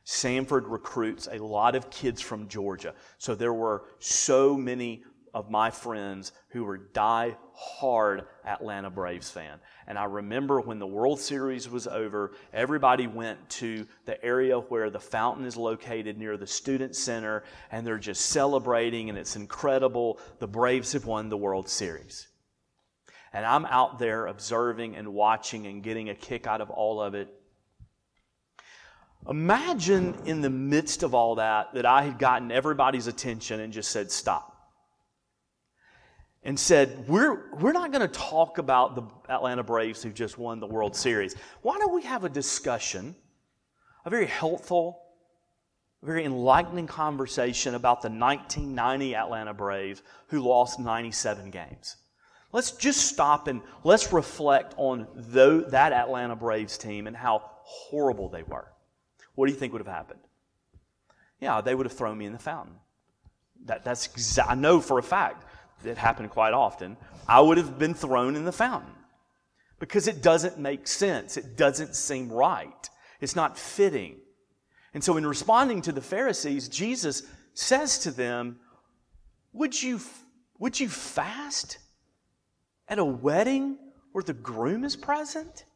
Samford 0.05 0.63
recruits 0.67 1.29
a 1.31 1.39
lot 1.39 1.75
of 1.75 1.91
kids 1.91 2.21
from 2.21 2.49
Georgia. 2.49 2.95
So 3.19 3.35
there 3.35 3.53
were 3.53 3.85
so 3.99 4.57
many 4.57 5.05
of 5.37 5.51
my 5.51 5.71
friends 5.71 6.33
who 6.49 6.65
were 6.65 6.79
die 6.79 7.37
hard 7.53 8.25
Atlanta 8.47 8.89
Braves 8.89 9.31
fan. 9.31 9.59
And 9.87 9.99
I 9.99 10.05
remember 10.05 10.63
when 10.63 10.79
the 10.79 10.87
World 10.87 11.21
Series 11.21 11.69
was 11.69 11.87
over, 11.87 12.33
everybody 12.55 13.07
went 13.07 13.51
to 13.51 13.87
the 14.07 14.23
area 14.25 14.59
where 14.59 14.89
the 14.89 14.99
fountain 14.99 15.45
is 15.45 15.55
located 15.55 16.17
near 16.17 16.39
the 16.39 16.47
Student 16.47 16.97
Center, 16.97 17.45
and 17.71 17.87
they're 17.87 17.99
just 17.99 18.31
celebrating, 18.31 19.11
and 19.11 19.19
it's 19.19 19.37
incredible. 19.37 20.19
The 20.39 20.49
Braves 20.49 20.95
have 20.95 21.05
won 21.05 21.29
the 21.29 21.37
World 21.37 21.69
Series. 21.69 22.29
And 23.35 23.45
I'm 23.45 23.67
out 23.67 23.99
there 23.99 24.29
observing 24.29 24.97
and 24.97 25.13
watching 25.13 25.67
and 25.67 25.83
getting 25.83 26.09
a 26.09 26.15
kick 26.15 26.47
out 26.47 26.63
of 26.63 26.71
all 26.71 26.99
of 26.99 27.15
it. 27.15 27.29
Imagine 29.29 30.15
in 30.25 30.41
the 30.41 30.49
midst 30.49 31.03
of 31.03 31.15
all 31.15 31.35
that 31.35 31.75
that 31.75 31.85
I 31.85 32.05
had 32.05 32.19
gotten 32.19 32.51
everybody's 32.51 33.07
attention 33.07 33.61
and 33.61 33.71
just 33.71 33.91
said, 33.91 34.11
Stop 34.11 34.56
and 36.47 36.59
said, 36.59 37.09
We're, 37.09 37.51
we're 37.59 37.73
not 37.73 37.91
going 37.91 38.09
to 38.09 38.19
talk 38.21 38.59
about 38.59 38.95
the 38.95 39.03
Atlanta 39.31 39.65
Braves 39.65 40.03
who 40.03 40.11
just 40.11 40.39
won 40.39 40.61
the 40.61 40.67
World 40.67 40.95
Series. 40.95 41.35
Why 41.61 41.77
don't 41.77 41.93
we 41.93 42.03
have 42.03 42.23
a 42.23 42.29
discussion, 42.29 43.17
a 44.05 44.11
very 44.11 44.27
helpful, 44.27 45.03
very 46.05 46.25
enlightening 46.25 46.87
conversation 46.87 47.75
about 47.75 48.01
the 48.01 48.09
1990 48.09 49.17
Atlanta 49.17 49.53
Braves 49.53 50.03
who 50.29 50.41
lost 50.41 50.79
97 50.79 51.51
games? 51.51 51.97
Let's 52.53 52.71
just 52.71 53.09
stop 53.09 53.49
and 53.49 53.61
let's 53.83 54.13
reflect 54.13 54.73
on 54.77 55.09
that 55.17 55.93
Atlanta 55.93 56.37
Braves 56.37 56.79
team 56.79 57.09
and 57.09 57.17
how 57.17 57.43
horrible 57.65 58.29
they 58.29 58.45
were. 58.45 58.69
What 59.35 59.47
do 59.47 59.53
you 59.53 59.59
think 59.59 59.73
would 59.73 59.85
have 59.85 59.93
happened? 59.93 60.21
Yeah, 61.41 61.61
they 61.61 61.75
would 61.75 61.87
have 61.87 61.93
thrown 61.93 62.17
me 62.17 62.27
in 62.27 62.33
the 62.33 62.39
fountain. 62.39 62.77
That, 63.65 63.85
that's 63.85 64.07
exa- 64.09 64.47
I 64.49 64.55
know 64.55 64.81
for 64.81 65.01
a 65.01 65.03
fact 65.03 65.43
it 65.85 65.99
happened 65.99 66.31
quite 66.31 66.53
often, 66.53 66.97
I 67.29 67.41
would 67.41 67.59
have 67.59 67.79
been 67.79 67.95
thrown 67.95 68.37
in 68.37 68.45
the 68.45 68.53
fountain. 68.53 68.93
because 69.79 70.09
it 70.09 70.23
doesn't 70.23 70.59
make 70.59 70.89
sense. 70.89 71.37
It 71.37 71.57
doesn't 71.57 71.95
seem 71.95 72.33
right. 72.33 72.89
It's 73.21 73.37
not 73.37 73.59
fitting. 73.59 74.17
And 74.95 75.05
so, 75.05 75.19
in 75.19 75.27
responding 75.27 75.83
to 75.83 75.93
the 75.93 76.01
Pharisees, 76.01 76.69
Jesus 76.69 77.23
says 77.53 77.99
to 77.99 78.11
them, 78.11 78.59
Would 79.53 79.83
you, 79.83 80.01
would 80.59 80.81
you 80.81 80.89
fast 80.89 81.77
at 82.89 82.99
a 82.99 83.05
wedding 83.05 83.77
where 84.13 84.25
the 84.25 84.33
groom 84.33 84.85
is 84.85 84.97
present? 84.97 85.67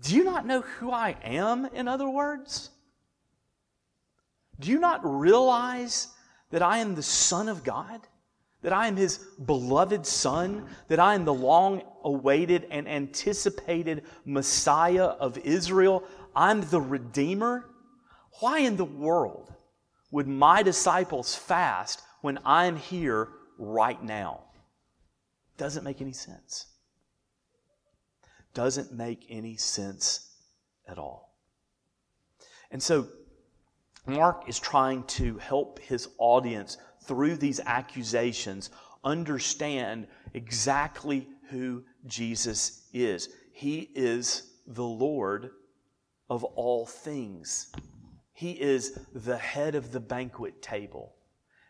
Do 0.00 0.16
you 0.16 0.24
not 0.24 0.44
know 0.44 0.62
who 0.62 0.90
I 0.90 1.16
am, 1.22 1.66
in 1.66 1.86
other 1.86 2.08
words? 2.08 2.70
Do 4.58 4.70
you 4.70 4.80
not 4.80 5.00
realize 5.04 6.08
that 6.50 6.62
I 6.62 6.78
am 6.78 6.94
the 6.94 7.02
Son 7.02 7.48
of 7.48 7.62
God? 7.62 8.00
That 8.64 8.72
I 8.72 8.88
am 8.88 8.96
His 8.96 9.18
beloved 9.44 10.06
Son? 10.06 10.66
That 10.88 10.98
I 10.98 11.14
am 11.14 11.26
the 11.26 11.34
long 11.34 11.82
awaited 12.02 12.66
and 12.70 12.88
anticipated 12.88 14.04
Messiah 14.24 15.04
of 15.04 15.36
Israel? 15.36 16.02
I'm 16.34 16.62
the 16.62 16.80
Redeemer? 16.80 17.66
Why 18.40 18.60
in 18.60 18.78
the 18.78 18.86
world 18.86 19.52
would 20.10 20.26
my 20.26 20.62
disciples 20.62 21.34
fast 21.34 22.00
when 22.22 22.38
I'm 22.42 22.76
here 22.76 23.28
right 23.58 24.02
now? 24.02 24.44
Doesn't 25.58 25.84
make 25.84 26.00
any 26.00 26.14
sense. 26.14 26.64
Doesn't 28.54 28.94
make 28.94 29.26
any 29.28 29.58
sense 29.58 30.30
at 30.88 30.96
all. 30.96 31.34
And 32.70 32.82
so, 32.82 33.08
Mark 34.06 34.48
is 34.48 34.58
trying 34.58 35.02
to 35.04 35.36
help 35.36 35.80
his 35.80 36.08
audience 36.18 36.78
through 37.06 37.36
these 37.36 37.60
accusations 37.60 38.70
understand 39.04 40.06
exactly 40.32 41.28
who 41.50 41.84
Jesus 42.06 42.88
is. 42.92 43.28
He 43.52 43.90
is 43.94 44.50
the 44.66 44.84
Lord 44.84 45.50
of 46.30 46.42
all 46.44 46.86
things. 46.86 47.72
He 48.32 48.52
is 48.52 48.98
the 49.14 49.36
head 49.36 49.74
of 49.74 49.92
the 49.92 50.00
banquet 50.00 50.62
table. 50.62 51.14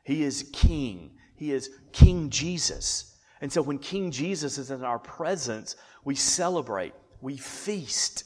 He 0.04 0.22
is 0.22 0.48
king. 0.52 1.10
He 1.36 1.52
is 1.52 1.70
King 1.92 2.30
Jesus. 2.30 3.16
And 3.40 3.52
so 3.52 3.60
when 3.60 3.78
King 3.78 4.10
Jesus 4.10 4.58
is 4.58 4.70
in 4.70 4.84
our 4.84 4.98
presence, 4.98 5.76
we 6.04 6.14
celebrate, 6.14 6.94
we 7.20 7.36
feast. 7.36 8.24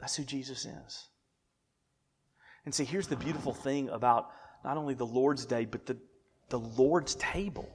That's 0.00 0.16
who 0.16 0.24
Jesus 0.24 0.64
is. 0.64 1.08
And 2.64 2.74
see, 2.74 2.84
here's 2.84 3.08
the 3.08 3.16
beautiful 3.16 3.52
thing 3.52 3.88
about 3.90 4.30
not 4.64 4.76
only 4.76 4.94
the 4.94 5.06
Lord's 5.06 5.44
Day, 5.44 5.64
but 5.64 5.86
the, 5.86 5.96
the 6.48 6.58
Lord's 6.58 7.14
table. 7.16 7.68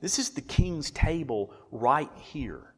This 0.00 0.18
is 0.18 0.30
the 0.30 0.40
King's 0.40 0.90
table 0.90 1.52
right 1.70 2.10
here. 2.16 2.74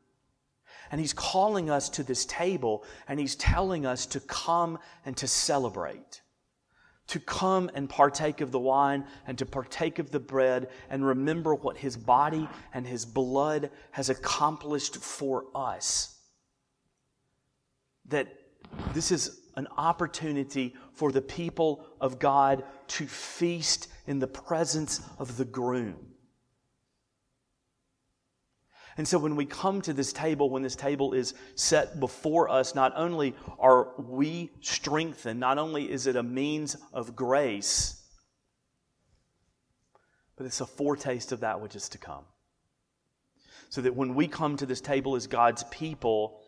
And 0.91 1.01
He's 1.01 1.13
calling 1.13 1.69
us 1.69 1.89
to 1.91 2.03
this 2.03 2.25
table 2.25 2.85
and 3.09 3.21
He's 3.21 3.35
telling 3.37 3.85
us 3.85 4.07
to 4.07 4.21
come 4.21 4.79
and 5.05 5.17
to 5.19 5.27
celebrate. 5.27 6.23
To 7.09 7.21
come 7.21 7.71
and 7.75 7.89
partake 7.89 8.41
of 8.41 8.51
the 8.51 8.59
wine 8.59 9.05
and 9.27 9.39
to 9.39 9.47
partake 9.47 9.99
of 9.99 10.11
the 10.11 10.21
bread 10.21 10.69
and 10.91 11.07
remember 11.07 11.55
what 11.55 11.77
His 11.77 11.97
body 11.97 12.49
and 12.73 12.87
His 12.87 13.05
blood 13.05 13.71
has 13.91 14.09
accomplished 14.09 14.97
for 14.97 15.45
us 15.55 16.17
that 18.09 18.29
this 18.93 19.11
is 19.11 19.41
an 19.57 19.67
opportunity 19.77 20.75
for 20.93 21.11
the 21.11 21.23
people 21.23 21.87
of 22.01 22.19
God 22.19 22.65
to 22.89 23.07
feast 23.07 23.89
in 24.07 24.19
the 24.19 24.27
presence 24.27 25.01
of 25.19 25.37
the 25.37 25.45
groom. 25.45 25.97
And 28.99 29.07
so 29.07 29.19
when 29.19 29.37
we 29.37 29.45
come 29.45 29.83
to 29.83 29.93
this 29.93 30.13
table, 30.13 30.49
when 30.49 30.63
this 30.63 30.77
table 30.77 31.13
is 31.13 31.35
set 31.55 32.01
before 32.01 32.49
us, 32.49 32.75
not 32.75 32.93
only 32.97 33.35
are 33.59 33.89
we 33.99 34.51
strengthened, 34.61 35.39
not 35.39 35.59
only 35.59 35.91
is 35.91 36.07
it 36.07 36.17
a 36.17 36.23
means 36.23 36.77
of 36.95 37.15
grace, 37.15 38.03
but 40.37 40.47
it's 40.47 40.61
a 40.61 40.67
foretaste 40.67 41.33
of 41.33 41.41
that 41.41 41.61
which 41.61 41.77
is 41.77 41.89
to 41.91 41.99
come. 41.99 42.25
So 43.69 43.83
that 43.83 43.95
when 43.95 44.15
we 44.15 44.29
come 44.29 44.57
to 44.59 44.67
this 44.67 44.81
table 44.81 45.15
as 45.15 45.27
God's 45.27 45.65
people, 45.65 46.41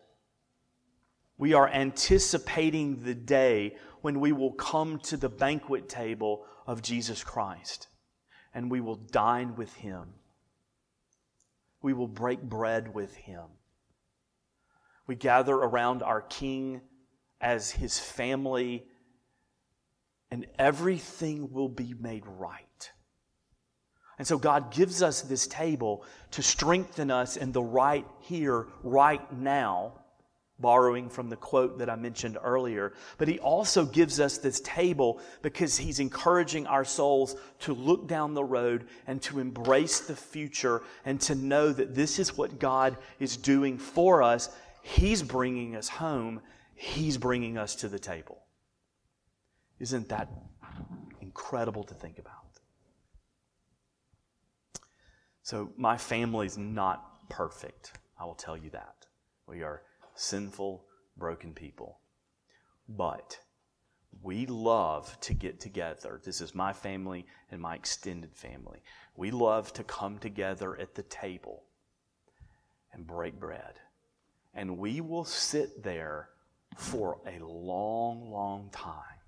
we 1.39 1.53
are 1.53 1.69
anticipating 1.69 3.01
the 3.01 3.15
day 3.15 3.77
when 4.01 4.19
we 4.19 4.33
will 4.33 4.51
come 4.51 4.99
to 4.99 5.15
the 5.15 5.29
banquet 5.29 5.87
table 5.87 6.45
of 6.67 6.81
Jesus 6.81 7.23
Christ 7.23 7.87
and 8.53 8.69
we 8.69 8.81
will 8.81 8.97
dine 8.97 9.55
with 9.55 9.73
Him. 9.75 10.13
We 11.81 11.93
will 11.93 12.09
break 12.09 12.41
bread 12.41 12.93
with 12.93 13.15
Him. 13.15 13.45
We 15.07 15.15
gather 15.15 15.55
around 15.55 16.03
our 16.03 16.21
King 16.21 16.81
as 17.39 17.71
His 17.71 17.97
family, 17.97 18.85
and 20.29 20.45
everything 20.59 21.53
will 21.53 21.69
be 21.69 21.95
made 21.97 22.23
right. 22.27 22.91
And 24.17 24.27
so 24.27 24.37
God 24.37 24.71
gives 24.73 25.01
us 25.01 25.21
this 25.21 25.47
table 25.47 26.03
to 26.31 26.43
strengthen 26.43 27.09
us 27.09 27.37
in 27.37 27.53
the 27.53 27.63
right 27.63 28.05
here, 28.19 28.67
right 28.83 29.31
now 29.31 29.93
borrowing 30.59 31.09
from 31.09 31.29
the 31.29 31.35
quote 31.35 31.79
that 31.79 31.89
I 31.89 31.95
mentioned 31.95 32.37
earlier. 32.43 32.93
But 33.17 33.27
he 33.27 33.39
also 33.39 33.85
gives 33.85 34.19
us 34.19 34.37
this 34.37 34.59
table 34.61 35.21
because 35.41 35.77
he's 35.77 35.99
encouraging 35.99 36.67
our 36.67 36.85
souls 36.85 37.35
to 37.59 37.73
look 37.73 38.07
down 38.07 38.33
the 38.33 38.43
road 38.43 38.87
and 39.07 39.21
to 39.23 39.39
embrace 39.39 40.01
the 40.01 40.15
future 40.15 40.81
and 41.05 41.19
to 41.21 41.35
know 41.35 41.71
that 41.71 41.95
this 41.95 42.19
is 42.19 42.37
what 42.37 42.59
God 42.59 42.97
is 43.19 43.37
doing 43.37 43.77
for 43.77 44.21
us. 44.21 44.49
He's 44.81 45.23
bringing 45.23 45.75
us 45.75 45.87
home, 45.87 46.41
he's 46.75 47.17
bringing 47.17 47.57
us 47.57 47.75
to 47.75 47.87
the 47.87 47.99
table. 47.99 48.39
Isn't 49.79 50.09
that 50.09 50.29
incredible 51.21 51.83
to 51.85 51.93
think 51.93 52.19
about? 52.19 52.33
So, 55.41 55.71
my 55.77 55.97
family's 55.97 56.57
not 56.57 57.27
perfect. 57.29 57.93
I 58.19 58.25
will 58.25 58.35
tell 58.35 58.57
you 58.57 58.69
that. 58.71 59.07
We 59.47 59.63
are 59.63 59.81
sinful, 60.19 60.85
broken 61.17 61.53
people. 61.53 61.99
But 62.87 63.39
we 64.21 64.45
love 64.45 65.17
to 65.21 65.33
get 65.33 65.59
together. 65.59 66.19
This 66.23 66.41
is 66.41 66.53
my 66.53 66.73
family 66.73 67.25
and 67.51 67.61
my 67.61 67.75
extended 67.75 68.35
family. 68.35 68.81
We 69.15 69.31
love 69.31 69.71
to 69.73 69.83
come 69.83 70.17
together 70.17 70.77
at 70.77 70.95
the 70.95 71.03
table 71.03 71.63
and 72.91 73.05
break 73.07 73.39
bread. 73.39 73.75
And 74.53 74.77
we 74.77 74.99
will 74.99 75.25
sit 75.25 75.83
there 75.83 76.29
for 76.75 77.19
a 77.25 77.43
long, 77.43 78.31
long 78.31 78.69
time, 78.71 79.21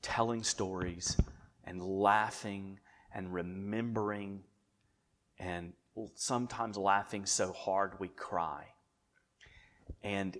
telling 0.00 0.42
stories 0.42 1.16
and 1.64 1.82
laughing 1.82 2.78
and 3.14 3.32
remembering, 3.32 4.44
and 5.38 5.72
sometimes 6.14 6.76
laughing 6.76 7.26
so 7.26 7.52
hard 7.52 7.98
we 7.98 8.08
cry. 8.08 8.66
And 10.02 10.38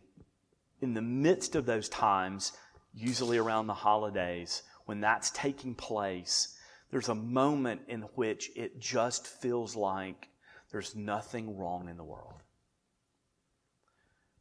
in 0.80 0.94
the 0.94 1.02
midst 1.02 1.56
of 1.56 1.66
those 1.66 1.88
times, 1.88 2.52
usually 2.94 3.38
around 3.38 3.66
the 3.66 3.74
holidays, 3.74 4.62
when 4.86 5.00
that's 5.00 5.30
taking 5.30 5.74
place, 5.74 6.56
there's 6.90 7.08
a 7.08 7.14
moment 7.14 7.82
in 7.88 8.02
which 8.14 8.50
it 8.56 8.78
just 8.80 9.26
feels 9.26 9.76
like 9.76 10.28
there's 10.70 10.94
nothing 10.94 11.56
wrong 11.56 11.88
in 11.88 11.96
the 11.96 12.04
world. 12.04 12.42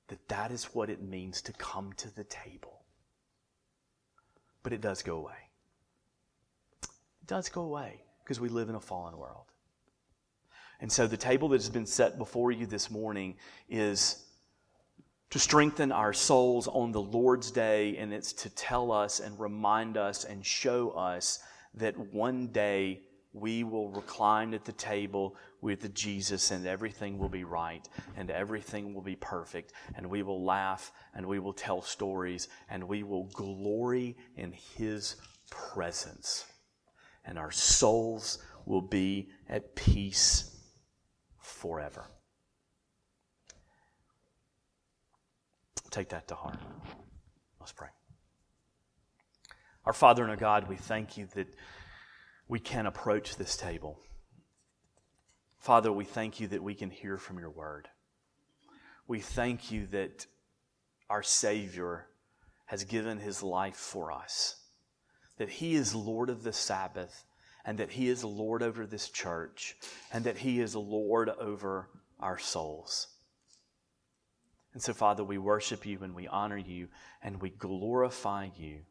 That 0.08 0.28
that 0.30 0.52
is 0.52 0.66
what 0.66 0.90
it 0.90 1.02
means 1.02 1.42
to 1.44 1.54
come 1.54 1.92
to 1.98 2.16
the 2.16 2.24
table. 2.24 2.84
But 4.64 4.74
it 4.74 4.82
does 4.82 5.02
go 5.02 5.18
away. 5.18 5.50
It 6.84 7.28
does 7.28 7.50
go 7.50 7.62
away 7.62 8.02
because 8.24 8.40
we 8.40 8.50
live 8.50 8.70
in 8.70 8.76
a 8.76 8.80
fallen 8.80 9.18
world. 9.18 9.46
And 10.80 10.92
so 10.92 11.08
the 11.08 11.18
table 11.18 11.50
that 11.50 11.58
has 11.58 11.70
been 11.70 11.86
set 11.86 12.18
before 12.18 12.52
you 12.52 12.66
this 12.66 12.92
morning 12.92 13.36
is 13.68 14.24
to 15.30 15.40
strengthen 15.40 15.92
our 15.92 16.14
souls 16.14 16.68
on 16.68 16.92
the 16.92 17.02
Lord's 17.02 17.52
day, 17.52 17.98
and 17.98 18.14
it's 18.14 18.34
to 18.34 18.50
tell 18.50 18.92
us 18.92 19.20
and 19.20 19.40
remind 19.40 19.98
us 19.98 20.24
and 20.24 20.46
show 20.46 20.92
us 20.92 21.40
that 21.74 21.98
one 22.14 22.48
day 22.48 23.02
we 23.34 23.64
will 23.64 23.90
recline 23.90 24.54
at 24.54 24.66
the 24.66 24.72
table 24.72 25.36
with 25.62 25.94
Jesus 25.94 26.52
and 26.52 26.66
everything 26.66 27.18
will 27.18 27.30
be 27.30 27.44
right 27.44 27.88
and 28.16 28.32
everything 28.32 28.94
will 28.94 29.02
be 29.02 29.16
perfect 29.16 29.74
and 29.96 30.10
we 30.10 30.24
will 30.24 30.44
laugh 30.44 30.92
and 31.14 31.26
we 31.26 31.40
will 31.40 31.54
tell 31.54 31.82
stories 31.82 32.48
and 32.70 32.84
we 32.84 33.04
will 33.04 33.26
glory 33.26 34.16
in 34.38 34.54
His 34.78 35.16
presence 35.50 36.46
and 37.26 37.38
our 37.38 37.52
souls 37.52 38.40
will 38.66 38.82
be 38.82 39.30
at 39.50 39.76
peace 39.76 40.56
forever. 41.40 42.06
Take 45.90 46.10
that 46.10 46.28
to 46.28 46.36
heart. 46.36 46.60
Let's 47.60 47.72
pray. 47.72 47.90
Our 49.86 49.94
Father 49.94 50.22
and 50.22 50.32
our 50.32 50.38
God, 50.38 50.68
we 50.68 50.76
thank 50.76 51.18
you 51.18 51.28
that 51.36 51.48
we 52.48 52.60
can 52.60 52.86
approach 52.86 53.38
this 53.38 53.56
table 53.58 54.00
Father, 55.68 55.92
we 55.92 56.06
thank 56.06 56.40
you 56.40 56.48
that 56.48 56.64
we 56.64 56.76
can 56.76 56.90
hear 56.90 57.18
from 57.18 57.40
your 57.40 57.50
word. 57.50 57.90
We 59.06 59.20
thank 59.20 59.70
you 59.70 59.86
that 59.88 60.26
our 61.10 61.24
Savior 61.24 62.08
has 62.68 62.86
given 62.86 63.20
his 63.20 63.44
life 63.44 63.76
for 63.76 64.12
us, 64.12 64.62
that 65.38 65.50
he 65.50 65.76
is 65.76 65.94
Lord 65.94 66.30
of 66.30 66.44
the 66.44 66.54
Sabbath, 66.54 67.26
and 67.66 67.78
that 67.80 67.92
he 67.92 68.08
is 68.08 68.24
Lord 68.24 68.64
over 68.64 68.86
this 68.86 69.10
church, 69.10 69.76
and 70.14 70.24
that 70.24 70.38
he 70.38 70.62
is 70.62 70.74
Lord 70.74 71.30
over 71.30 71.90
our 72.20 72.38
souls. 72.38 73.08
And 74.78 74.84
so, 74.84 74.94
Father, 74.94 75.24
we 75.24 75.40
worship 75.40 75.88
you 75.88 76.04
and 76.04 76.14
we 76.14 76.28
honor 76.28 76.56
you 76.56 76.90
and 77.24 77.42
we 77.42 77.50
glorify 77.50 78.50
you 78.56 78.82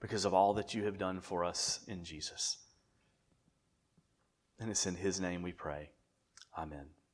because 0.00 0.24
of 0.24 0.32
all 0.32 0.54
that 0.54 0.72
you 0.72 0.84
have 0.84 0.98
done 0.98 1.18
for 1.18 1.44
us 1.44 1.80
in 1.88 2.04
Jesus. 2.04 2.58
And 4.60 4.70
it's 4.70 4.86
in 4.86 4.94
his 4.94 5.20
name 5.20 5.42
we 5.42 5.50
pray. 5.50 5.90
Amen. 6.56 6.94